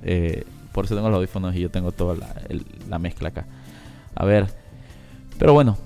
por 0.73 0.85
eso 0.85 0.93
tengo 0.93 1.09
los 1.09 1.17
audífonos 1.17 1.55
y 1.55 1.61
yo 1.61 1.71
tengo 1.71 1.91
toda 1.91 2.15
la 2.87 2.99
mezcla 2.99 3.29
acá. 3.29 3.47
A 4.13 4.25
ver, 4.25 4.45
pero 5.37 5.53
bueno, 5.53 5.77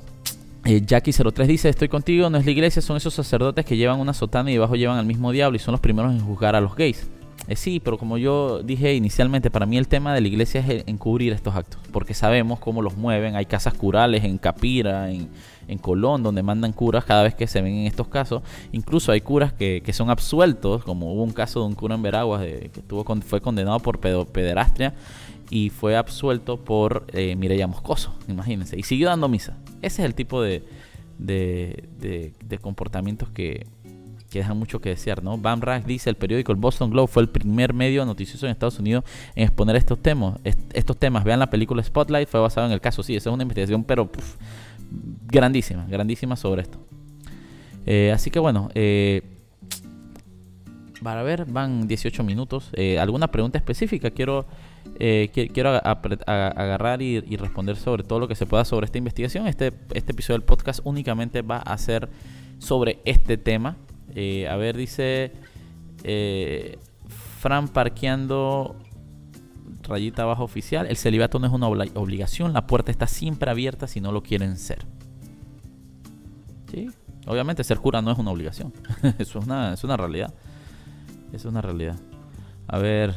eh, 0.66 0.82
Jackie03 0.82 1.46
dice, 1.46 1.70
estoy 1.70 1.90
contigo, 1.90 2.30
no 2.30 2.38
es 2.38 2.46
la 2.46 2.52
iglesia, 2.52 2.82
son 2.82 2.98
esos 2.98 3.14
sacerdotes 3.14 3.66
que 3.66 3.78
llevan 3.78 4.00
una 4.00 4.14
sotana 4.14 4.50
y 4.52 4.54
debajo 4.54 4.76
llevan 4.76 4.98
al 4.98 5.06
mismo 5.06 5.32
diablo 5.32 5.56
y 5.56 5.60
son 5.60 5.72
los 5.72 5.82
primeros 5.82 6.14
en 6.14 6.20
juzgar 6.20 6.56
a 6.56 6.62
los 6.62 6.76
gays. 6.76 7.08
Eh, 7.48 7.56
sí, 7.56 7.80
pero 7.80 7.98
como 7.98 8.18
yo 8.18 8.62
dije 8.64 8.94
inicialmente, 8.94 9.50
para 9.50 9.66
mí 9.66 9.78
el 9.78 9.88
tema 9.88 10.14
de 10.14 10.22
la 10.22 10.28
iglesia 10.28 10.62
es 10.62 10.84
encubrir 10.88 11.34
estos 11.34 11.56
actos, 11.56 11.82
porque 11.92 12.14
sabemos 12.14 12.60
cómo 12.60 12.82
los 12.82 12.98
mueven, 12.98 13.36
hay 13.36 13.46
casas 13.46 13.74
curales 13.74 14.24
en 14.24 14.38
Capira, 14.38 15.10
en, 15.12 15.30
Colón, 15.80 16.22
donde 16.22 16.44
mandan 16.44 16.74
curas 16.74 17.06
cada 17.06 17.24
vez 17.24 17.34
que 17.34 17.48
se 17.48 17.62
ven 17.62 17.74
en 17.74 17.88
estos 17.88 18.10
casos. 18.10 18.42
Incluso 18.74 19.14
hay 19.14 19.22
curas 19.22 19.54
que, 19.54 19.82
son 19.94 20.10
absueltos, 20.10 20.84
como 20.84 21.14
hubo 21.14 21.24
un 21.24 21.32
caso 21.32 21.62
de 21.62 21.68
un 21.68 21.76
cura 21.76 21.96
en 21.96 22.02
Veraguas 22.02 22.42
de, 22.42 22.70
que 22.74 22.82
tuvo, 22.82 23.06
fue 23.22 23.40
condenado 23.40 23.80
por 23.80 24.00
pederastria 24.00 24.94
y 25.50 25.70
fue 25.70 25.96
absuelto 25.96 26.58
por 26.58 27.06
eh, 27.14 27.38
Mireya 27.38 27.68
Moscoso, 27.68 28.14
imagínense, 28.28 28.78
y 28.78 28.84
siguió 28.84 29.08
dando 29.08 29.30
misa. 29.30 29.58
Ese 29.82 30.02
es 30.02 30.06
el 30.06 30.14
tipo 30.14 30.42
de, 30.42 30.64
de, 31.22 32.60
comportamientos 32.62 33.30
que, 33.30 33.66
que 34.32 34.40
dejan 34.40 34.58
mucho 34.58 34.80
que 34.80 34.90
desear, 34.90 35.24
¿no? 35.24 35.38
Bam 35.38 35.62
Rack 35.62 35.86
dice, 35.86 36.10
el 36.10 36.16
periódico 36.16 36.52
el 36.52 36.58
Boston 36.58 36.90
Globe 36.90 37.08
fue 37.08 37.22
el 37.22 37.30
primer 37.30 37.74
medio 37.74 38.06
noticioso 38.06 38.46
en 38.46 38.52
Estados 38.52 38.80
Unidos 38.80 39.04
en 39.36 39.44
exponer 39.44 39.76
estos 39.76 40.00
temas. 40.00 40.40
estos 40.44 40.98
temas, 40.98 41.24
vean 41.24 41.40
la 41.40 41.50
película 41.50 41.84
Spotlight, 41.84 42.28
fue 42.28 42.40
basado 42.40 42.66
en 42.66 42.74
el 42.74 42.82
caso, 42.82 43.04
sí, 43.04 43.16
esa 43.16 43.30
es 43.30 43.34
una 43.34 43.44
investigación, 43.44 43.84
pero 43.84 44.10
grandísima, 45.28 45.86
grandísima 45.88 46.36
sobre 46.36 46.64
esto. 46.64 46.80
Eh, 47.86 48.12
así 48.14 48.32
que 48.32 48.40
bueno, 48.40 48.70
eh, 48.74 49.22
para 51.04 51.24
ver, 51.24 51.46
van 51.46 51.88
18 51.88 52.24
minutos. 52.24 52.70
Eh, 52.74 53.00
¿Alguna 53.00 53.30
pregunta 53.30 53.58
específica? 53.58 54.12
Quiero 54.12 54.46
eh, 55.00 55.30
quiero 55.52 55.70
agarrar 55.70 57.02
y, 57.02 57.20
responder 57.36 57.76
sobre 57.76 58.04
todo 58.04 58.20
lo 58.20 58.28
que 58.28 58.36
se 58.36 58.46
pueda 58.46 58.66
sobre 58.66 58.86
esta 58.86 58.98
investigación. 58.98 59.48
Este, 59.48 59.74
este 59.94 60.12
episodio 60.12 60.38
del 60.38 60.46
podcast 60.46 60.80
únicamente 60.84 61.42
va 61.42 61.58
a 61.58 61.78
ser 61.78 62.10
sobre 62.60 63.00
este 63.06 63.38
tema. 63.38 63.78
Eh, 64.16 64.48
a 64.48 64.56
ver, 64.56 64.78
dice 64.78 65.32
eh, 66.04 66.78
Fran 67.40 67.68
parqueando 67.68 68.76
rayita 69.84 70.24
abajo 70.24 70.44
oficial. 70.44 70.88
El 70.88 70.98
celibato 70.98 71.40
no 71.40 71.48
es 71.48 71.54
una 71.54 71.68
obligación, 71.68 72.54
la 72.54 72.68
puerta 72.68 72.92
está 72.92 73.08
siempre 73.08 73.50
abierta 73.50 73.88
si 73.88 74.02
no 74.02 74.12
lo 74.12 74.24
quieren 74.24 74.58
ser. 74.58 74.86
¿Sí? 76.72 76.90
Obviamente 77.28 77.64
ser 77.64 77.80
cura 77.80 78.02
no 78.02 78.12
es 78.12 78.18
una 78.18 78.32
obligación. 78.32 78.74
Eso 79.20 79.40
es 79.40 79.46
una, 79.46 79.74
es 79.74 79.84
una 79.84 79.98
realidad. 79.98 80.34
Es 81.34 81.46
una 81.46 81.62
realidad. 81.62 81.98
A 82.68 82.78
ver, 82.78 83.16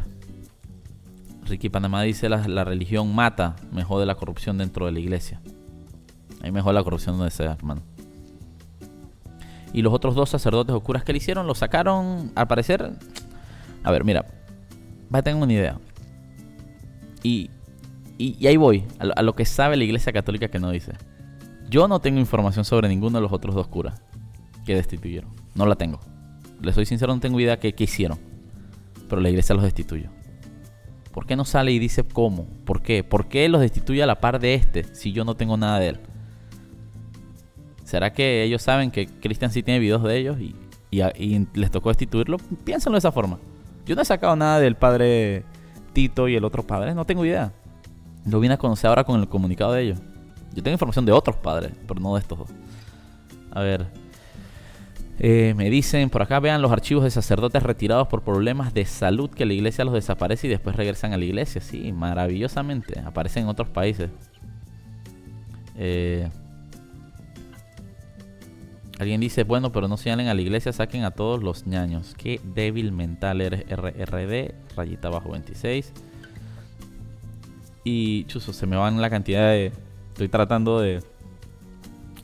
Ricky 1.45 1.69
Panamá 1.69 2.03
dice 2.03 2.29
la, 2.29 2.47
la 2.49 2.65
religión 2.65 3.15
mata, 3.15 3.57
mejor 3.73 4.01
de 4.01 4.07
la 4.07 4.15
corrupción 4.15 4.59
dentro 4.59 4.87
de 4.87 4.93
la 4.93 5.01
iglesia. 5.01 5.41
Ahí 6.43 6.53
mejor 6.53 6.75
la 6.75 6.85
corrupción 6.85 7.17
donde 7.17 7.31
sea, 7.31 7.53
hermano. 7.53 7.83
Y 9.75 9.83
los 9.83 9.93
otros 9.93 10.15
dos 10.15 10.31
sacerdotes 10.31 10.75
o 10.75 10.81
curas 10.81 11.03
que 11.03 11.13
le 11.13 11.19
hicieron, 11.19 11.47
lo 11.47 11.55
sacaron, 11.55 12.33
al 12.37 12.47
parecer... 12.47 12.93
A 13.83 13.91
ver, 13.91 14.05
mira, 14.05 14.25
va 15.13 15.19
a 15.19 15.23
tener 15.23 15.43
una 15.43 15.53
idea. 15.53 15.79
Y, 17.23 17.51
y, 18.17 18.47
ahí 18.47 18.57
voy, 18.57 18.85
a 18.99 19.23
lo, 19.23 19.35
que 19.35 19.45
sabe 19.45 19.77
la 19.77 19.85
iglesia 19.85 20.13
católica 20.13 20.49
que 20.49 20.61
no 20.61 20.71
dice. 20.71 20.93
Yo 21.69 21.89
no 21.89 22.01
tengo 22.01 22.21
información 22.21 22.65
sobre 22.65 22.89
ninguno 22.89 23.19
de 23.19 23.23
los 23.23 23.33
otros 23.33 23.55
dos 23.55 23.67
curas 23.67 24.01
que 24.65 24.77
destituyeron. 24.77 25.31
No 25.55 25.67
la 25.67 25.75
tengo. 25.75 25.99
Les 26.63 26.75
soy 26.75 26.87
sincero, 26.87 27.13
no 27.13 27.21
tengo 27.21 27.41
idea 27.41 27.59
qué, 27.59 27.75
qué 27.75 27.85
hicieron. 27.85 28.19
Pero 29.09 29.21
la 29.21 29.29
iglesia 29.29 29.55
los 29.55 29.65
destituyó. 29.65 30.09
¿Por 31.13 31.27
qué 31.27 31.35
no 31.37 31.45
sale 31.45 31.73
y 31.73 31.79
dice 31.79 32.05
cómo? 32.05 32.47
¿Por 32.65 32.81
qué? 32.81 33.05
¿Por 33.05 33.29
qué 33.29 33.49
los 33.49 33.61
destituye 33.61 34.03
a 34.03 34.07
la 34.07 34.21
par 34.21 34.39
de 34.39 34.55
este 34.55 34.85
si 34.95 35.13
yo 35.13 35.25
no 35.25 35.35
tengo 35.35 35.57
nada 35.57 35.81
de 35.81 35.89
él? 35.89 36.01
¿Será 37.85 38.13
que 38.13 38.43
ellos 38.43 38.63
saben 38.63 38.91
que 38.91 39.07
Cristian 39.07 39.51
sí 39.51 39.63
tiene 39.63 39.79
videos 39.79 40.03
de 40.03 40.17
ellos 40.17 40.39
y, 40.41 40.57
les 41.55 41.71
tocó 41.71 41.91
destituirlo? 41.91 42.39
Piénsenlo 42.65 42.97
de 42.97 43.01
esa 43.01 43.13
forma. 43.13 43.39
Yo 43.87 43.95
no 43.95 44.03
he 44.03 44.05
sacado 44.05 44.35
nada 44.37 44.59
del 44.59 44.77
padre 44.77 45.45
Tito 45.93 46.29
y 46.29 46.35
el 46.35 46.45
otro 46.45 46.67
padre, 46.67 46.95
no 46.95 47.05
tengo 47.05 47.25
idea. 47.25 47.53
Lo 48.27 48.41
vine 48.41 48.55
a 48.55 48.59
conocer 48.59 48.89
ahora 48.89 49.05
con 49.05 49.21
el 49.21 49.29
comunicado 49.29 49.75
de 49.75 49.83
ellos. 49.83 49.99
Yo 50.55 50.63
tengo 50.63 50.75
información 50.75 51.05
de 51.05 51.13
otros 51.13 51.37
padres, 51.37 51.73
pero 51.87 52.01
no 52.01 52.15
de 52.15 52.21
estos 52.21 52.39
dos. 52.39 52.49
A 53.51 53.61
ver, 53.61 53.87
eh, 55.19 55.53
me 55.57 55.69
dicen, 55.69 56.11
por 56.11 56.23
acá 56.23 56.41
vean 56.41 56.63
los 56.63 56.73
archivos 56.73 57.05
de 57.05 57.11
sacerdotes 57.11 57.63
retirados 57.63 58.09
por 58.09 58.23
problemas 58.23 58.73
de 58.73 58.85
salud 58.85 59.31
que 59.31 59.45
la 59.45 59.53
iglesia 59.53 59.85
los 59.85 59.95
desaparece 59.95 60.47
y 60.47 60.51
después 60.51 60.75
regresan 60.75 61.13
a 61.13 61.19
la 61.19 61.25
iglesia. 61.25 61.61
Sí, 61.61 61.93
maravillosamente. 61.93 63.01
Aparecen 63.01 63.45
en 63.45 63.49
otros 63.51 63.69
países. 63.69 64.11
Eh, 65.77 66.31
alguien 68.99 69.21
dice, 69.21 69.45
bueno, 69.45 69.73
pero 69.73 69.89
no 69.89 69.97
señalen 69.97 70.29
a 70.29 70.35
la 70.35 70.41
iglesia, 70.41 70.73
saquen 70.73 71.05
a 71.05 71.11
todos 71.11 71.43
los 71.43 71.67
ñaños. 71.67 72.15
Qué 72.17 72.41
débil 72.55 72.93
mental 72.93 73.41
eres, 73.41 73.65
RRD, 73.69 74.55
rayita 74.77 75.11
bajo 75.11 75.31
26. 75.31 75.93
Y, 77.85 78.25
chuso, 78.25 78.53
se 78.53 78.67
me 78.67 78.77
van 78.77 79.01
la 79.01 79.11
cantidad 79.11 79.51
de... 79.51 79.73
Estoy 80.13 80.29
tratando 80.29 80.81
de 80.81 81.03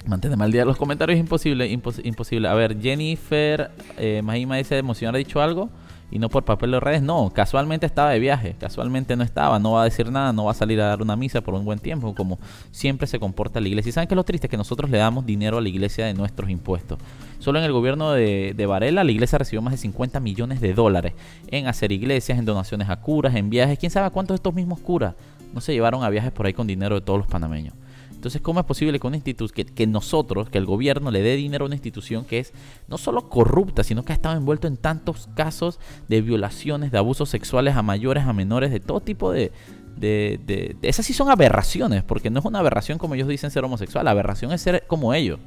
Mantenerme 0.07 0.45
al 0.45 0.53
día 0.53 0.65
los 0.65 0.77
comentarios 0.77 1.19
imposible, 1.19 1.67
imposible. 1.69 2.49
A 2.49 2.55
ver, 2.55 2.81
Jennifer 2.81 3.71
eh, 3.99 4.23
Mahima 4.25 4.57
dice, 4.57 4.79
emocionar 4.79 5.15
ha 5.15 5.19
dicho 5.19 5.43
algo 5.43 5.69
y 6.11 6.19
no 6.19 6.29
por 6.29 6.45
papel 6.45 6.73
de 6.73 6.81
redes. 6.81 7.03
No, 7.03 7.31
casualmente 7.31 7.87
estaba 7.87 8.11
de 8.11 8.19
viaje, 8.19 8.57
casualmente 8.59 9.17
no 9.17 9.23
estaba, 9.23 9.59
no 9.59 9.73
va 9.73 9.83
a 9.83 9.85
decir 9.85 10.11
nada, 10.11 10.33
no 10.33 10.45
va 10.45 10.53
a 10.53 10.55
salir 10.55 10.81
a 10.81 10.87
dar 10.87 11.03
una 11.03 11.17
misa 11.17 11.41
por 11.41 11.55
un 11.55 11.65
buen 11.65 11.79
tiempo, 11.79 12.15
como 12.15 12.39
siempre 12.71 13.07
se 13.07 13.19
comporta 13.19 13.61
la 13.61 13.69
iglesia. 13.69 13.91
¿Y 13.91 13.93
saben 13.93 14.09
qué 14.09 14.15
es 14.15 14.17
lo 14.17 14.25
triste? 14.25 14.49
Que 14.49 14.57
nosotros 14.57 14.91
le 14.91 14.99
damos 14.99 15.27
dinero 15.27 15.59
a 15.59 15.61
la 15.61 15.69
iglesia 15.69 16.07
de 16.07 16.15
nuestros 16.15 16.51
impuestos. 16.51 16.99
Solo 17.39 17.59
en 17.59 17.65
el 17.65 17.73
gobierno 17.73 18.13
de, 18.13 18.55
de 18.57 18.67
Varela 18.67 19.05
la 19.05 19.11
iglesia 19.11 19.39
recibió 19.39 19.63
más 19.63 19.73
de 19.73 19.79
50 19.79 20.21
millones 20.21 20.61
de 20.61 20.75
dólares 20.75 21.15
en 21.49 21.67
hacer 21.67 21.93
iglesias, 21.93 22.39
en 22.39 22.45
donaciones 22.45 22.89
a 22.89 22.97
curas, 22.97 23.35
en 23.35 23.51
viajes. 23.51 23.79
¿Quién 23.79 23.91
sabe 23.91 24.11
cuántos 24.11 24.35
de 24.35 24.37
estos 24.37 24.55
mismos 24.55 24.81
curas 24.81 25.15
no 25.55 25.61
se 25.61 25.73
llevaron 25.73 26.05
a 26.05 26.11
viajes 26.11 26.33
por 26.33 26.47
ahí 26.47 26.53
con 26.53 26.67
dinero 26.67 26.97
de 26.97 27.01
todos 27.01 27.19
los 27.19 27.29
panameños? 27.29 27.75
Entonces, 28.21 28.43
¿cómo 28.43 28.61
es 28.61 28.67
posible 28.67 29.01
que 29.01 29.07
una 29.07 29.17
institución, 29.17 29.67
que, 29.75 29.87
nosotros, 29.87 30.51
que 30.51 30.59
el 30.59 30.67
gobierno 30.67 31.11
le 31.11 31.23
dé 31.23 31.37
dinero 31.37 31.65
a 31.65 31.67
una 31.67 31.75
institución 31.75 32.27
que 32.27 32.39
es 32.39 32.53
no 32.87 32.99
solo 32.99 33.31
corrupta, 33.31 33.83
sino 33.83 34.05
que 34.05 34.13
ha 34.13 34.15
estado 34.15 34.37
envuelto 34.37 34.67
en 34.69 34.77
tantos 34.77 35.31
casos 35.35 35.81
de 36.07 36.21
violaciones, 36.21 36.93
de 36.93 36.99
abusos 36.99 37.31
sexuales 37.31 37.77
a 37.77 37.83
mayores, 37.83 38.25
a 38.25 38.35
menores, 38.35 38.73
de 38.73 38.79
todo 38.79 39.01
tipo 39.01 39.33
de, 39.33 39.53
de, 39.97 40.39
de, 40.45 40.77
esas 40.83 41.07
sí 41.07 41.15
son 41.15 41.31
aberraciones, 41.31 42.03
porque 42.03 42.29
no 42.29 42.41
es 42.41 42.45
una 42.45 42.59
aberración 42.59 42.99
como 42.99 43.15
ellos 43.15 43.27
dicen 43.27 43.51
ser 43.51 43.65
homosexual, 43.65 44.05
la 44.05 44.11
aberración 44.11 44.53
es 44.53 44.61
ser 44.61 44.85
como 44.87 45.15
ellos. 45.15 45.41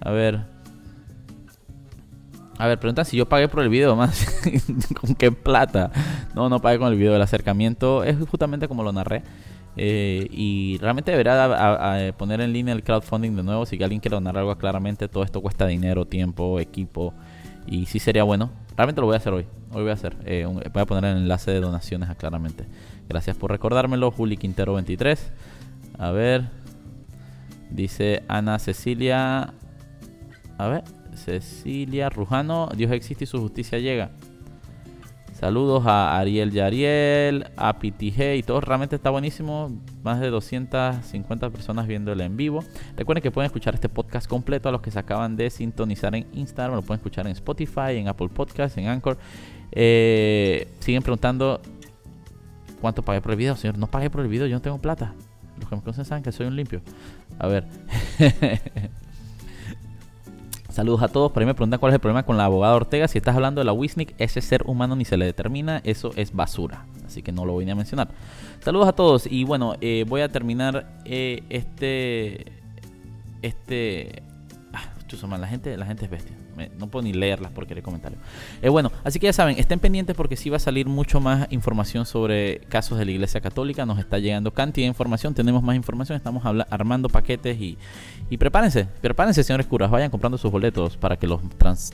A 0.00 0.10
ver. 0.10 0.44
A 2.58 2.66
ver, 2.66 2.78
preguntan 2.78 3.06
si 3.06 3.16
yo 3.16 3.26
pagué 3.26 3.48
por 3.48 3.62
el 3.62 3.70
video 3.70 3.96
más. 3.96 4.26
¿Con 5.00 5.14
qué 5.14 5.32
plata? 5.32 5.90
No, 6.34 6.50
no 6.50 6.60
pagué 6.60 6.78
con 6.78 6.92
el 6.92 6.98
video. 6.98 7.16
El 7.16 7.22
acercamiento 7.22 8.04
es 8.04 8.18
justamente 8.28 8.68
como 8.68 8.82
lo 8.82 8.92
narré. 8.92 9.22
Eh, 9.76 10.28
y 10.30 10.78
realmente 10.78 11.10
deberá 11.10 12.12
poner 12.16 12.40
en 12.40 12.52
línea 12.52 12.74
el 12.74 12.82
crowdfunding 12.82 13.36
de 13.36 13.42
nuevo. 13.42 13.66
Si 13.66 13.82
alguien 13.82 14.00
quiere 14.00 14.14
donar 14.16 14.36
algo 14.38 14.56
claramente, 14.56 15.08
todo 15.08 15.24
esto 15.24 15.40
cuesta 15.40 15.66
dinero, 15.66 16.06
tiempo, 16.06 16.60
equipo. 16.60 17.14
Y 17.66 17.86
sí 17.86 17.98
sería 17.98 18.24
bueno. 18.24 18.50
Realmente 18.76 19.00
lo 19.00 19.06
voy 19.06 19.14
a 19.14 19.18
hacer 19.18 19.32
hoy. 19.32 19.46
Hoy 19.72 19.82
voy 19.82 19.90
a 19.90 19.94
hacer. 19.94 20.16
Eh, 20.24 20.46
voy 20.46 20.82
a 20.82 20.86
poner 20.86 21.04
el 21.04 21.18
enlace 21.18 21.50
de 21.50 21.60
donaciones 21.60 22.08
a 22.08 22.14
claramente. 22.14 22.64
Gracias 23.08 23.36
por 23.36 23.50
recordármelo, 23.50 24.10
Juli 24.10 24.36
Quintero 24.36 24.74
23. 24.74 25.32
A 25.98 26.10
ver. 26.10 26.44
Dice 27.70 28.22
Ana 28.28 28.58
Cecilia. 28.58 29.54
A 30.58 30.68
ver. 30.68 30.84
Cecilia 31.14 32.10
Rujano. 32.10 32.68
Dios 32.76 32.92
existe 32.92 33.24
y 33.24 33.26
su 33.26 33.40
justicia 33.40 33.78
llega. 33.78 34.10
Saludos 35.34 35.84
a 35.84 36.16
Ariel 36.16 36.52
Yariel, 36.52 37.48
a 37.56 37.76
PTG 37.78 38.36
y 38.36 38.42
todo. 38.44 38.60
Realmente 38.60 38.94
está 38.94 39.10
buenísimo. 39.10 39.68
Más 40.04 40.20
de 40.20 40.30
250 40.30 41.50
personas 41.50 41.88
viéndolo 41.88 42.22
en 42.22 42.36
vivo. 42.36 42.64
Recuerden 42.96 43.20
que 43.20 43.32
pueden 43.32 43.46
escuchar 43.46 43.74
este 43.74 43.88
podcast 43.88 44.28
completo 44.28 44.68
a 44.68 44.72
los 44.72 44.80
que 44.80 44.92
se 44.92 44.98
acaban 44.98 45.36
de 45.36 45.50
sintonizar 45.50 46.14
en 46.14 46.28
Instagram. 46.32 46.76
Lo 46.76 46.82
pueden 46.82 47.00
escuchar 47.00 47.26
en 47.26 47.32
Spotify, 47.32 47.96
en 47.96 48.06
Apple 48.06 48.28
Podcasts, 48.28 48.78
en 48.78 48.86
Anchor. 48.86 49.18
Eh, 49.72 50.68
siguen 50.78 51.02
preguntando 51.02 51.60
cuánto 52.80 53.02
pagué 53.02 53.20
por 53.20 53.32
el 53.32 53.36
video. 53.36 53.56
Señor, 53.56 53.76
no 53.76 53.88
pagué 53.88 54.10
por 54.10 54.20
el 54.20 54.28
video, 54.28 54.46
yo 54.46 54.54
no 54.54 54.62
tengo 54.62 54.78
plata. 54.78 55.14
Los 55.58 55.68
que 55.68 55.74
me 55.74 55.82
conocen 55.82 56.04
saben 56.04 56.22
que 56.22 56.30
soy 56.30 56.46
un 56.46 56.54
limpio. 56.54 56.80
A 57.40 57.48
ver. 57.48 57.66
Saludos 60.74 61.02
a 61.02 61.08
todos. 61.08 61.30
Por 61.30 61.40
ahí 61.40 61.46
me 61.46 61.54
preguntan 61.54 61.78
cuál 61.78 61.92
es 61.92 61.94
el 61.94 62.00
problema 62.00 62.24
con 62.24 62.36
la 62.36 62.46
abogada 62.46 62.74
Ortega. 62.74 63.06
Si 63.06 63.16
estás 63.16 63.36
hablando 63.36 63.60
de 63.60 63.64
la 63.64 63.72
Wisnik, 63.72 64.12
ese 64.18 64.40
ser 64.40 64.64
humano 64.66 64.96
ni 64.96 65.04
se 65.04 65.16
le 65.16 65.24
determina. 65.24 65.80
Eso 65.84 66.10
es 66.16 66.34
basura. 66.34 66.84
Así 67.06 67.22
que 67.22 67.30
no 67.30 67.44
lo 67.44 67.52
voy 67.52 67.70
a 67.70 67.76
mencionar. 67.76 68.08
Saludos 68.58 68.88
a 68.88 68.92
todos. 68.92 69.28
Y 69.30 69.44
bueno, 69.44 69.76
eh, 69.80 70.04
voy 70.08 70.22
a 70.22 70.32
terminar 70.32 70.98
eh, 71.04 71.44
este. 71.48 72.46
Este. 73.40 74.24
La 75.22 75.48
gente, 75.48 75.76
la 75.76 75.86
gente 75.86 76.04
es 76.04 76.10
bestia 76.10 76.36
no 76.78 76.88
puedo 76.88 77.02
ni 77.02 77.12
leerlas 77.12 77.52
porque 77.52 77.74
hay 77.74 77.82
comentarios. 77.82 78.20
Eh, 78.62 78.68
bueno, 78.68 78.92
así 79.02 79.18
que 79.18 79.26
ya 79.26 79.32
saben, 79.32 79.58
estén 79.58 79.80
pendientes 79.80 80.16
porque 80.16 80.36
sí 80.36 80.50
va 80.50 80.56
a 80.56 80.60
salir 80.60 80.86
mucho 80.86 81.20
más 81.20 81.46
información 81.50 82.06
sobre 82.06 82.60
casos 82.68 82.98
de 82.98 83.04
la 83.04 83.10
Iglesia 83.12 83.40
Católica. 83.40 83.86
Nos 83.86 83.98
está 83.98 84.18
llegando 84.18 84.52
cantidad 84.52 84.84
de 84.84 84.88
información, 84.88 85.34
tenemos 85.34 85.62
más 85.62 85.76
información, 85.76 86.16
estamos 86.16 86.44
armando 86.70 87.08
paquetes 87.08 87.60
y, 87.60 87.78
y 88.30 88.36
prepárense, 88.36 88.86
prepárense, 89.00 89.42
señores 89.42 89.66
curas, 89.66 89.90
vayan 89.90 90.10
comprando 90.10 90.38
sus 90.38 90.50
boletos 90.50 90.96
para 90.96 91.16
que 91.16 91.26
los 91.26 91.40
trans 91.58 91.92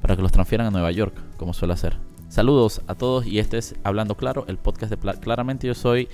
para 0.00 0.14
que 0.14 0.22
los 0.22 0.30
transfieran 0.30 0.66
a 0.66 0.70
Nueva 0.70 0.92
York, 0.92 1.14
como 1.36 1.52
suele 1.54 1.74
hacer. 1.74 1.96
Saludos 2.28 2.82
a 2.86 2.94
todos 2.94 3.26
y 3.26 3.38
este 3.38 3.58
es 3.58 3.74
Hablando 3.82 4.16
Claro, 4.16 4.44
el 4.46 4.58
podcast 4.58 4.92
de 4.92 4.98
Claramente. 5.18 5.66
Yo 5.66 5.74
soy 5.74 6.08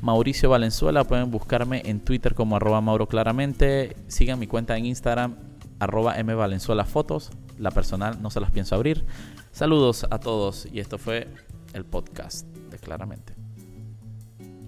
Mauricio 0.00 0.50
Valenzuela. 0.50 1.04
Pueden 1.04 1.30
buscarme 1.30 1.82
en 1.86 2.00
Twitter 2.00 2.34
como 2.34 2.56
arroba 2.56 2.80
Mauro 2.80 3.08
Claramente. 3.08 3.96
Sigan 4.06 4.38
mi 4.38 4.46
cuenta 4.46 4.76
en 4.76 4.86
Instagram 4.86 5.36
arroba 5.82 6.16
M 6.18 6.32
Valenzuela 6.34 6.84
Fotos. 6.84 7.30
La 7.58 7.72
personal 7.72 8.22
no 8.22 8.30
se 8.30 8.40
las 8.40 8.52
pienso 8.52 8.76
abrir. 8.76 9.04
Saludos 9.50 10.06
a 10.10 10.18
todos 10.18 10.66
y 10.72 10.78
esto 10.78 10.96
fue 10.96 11.26
el 11.74 11.84
podcast 11.84 12.46
de 12.70 12.78
Claramente. 12.78 13.31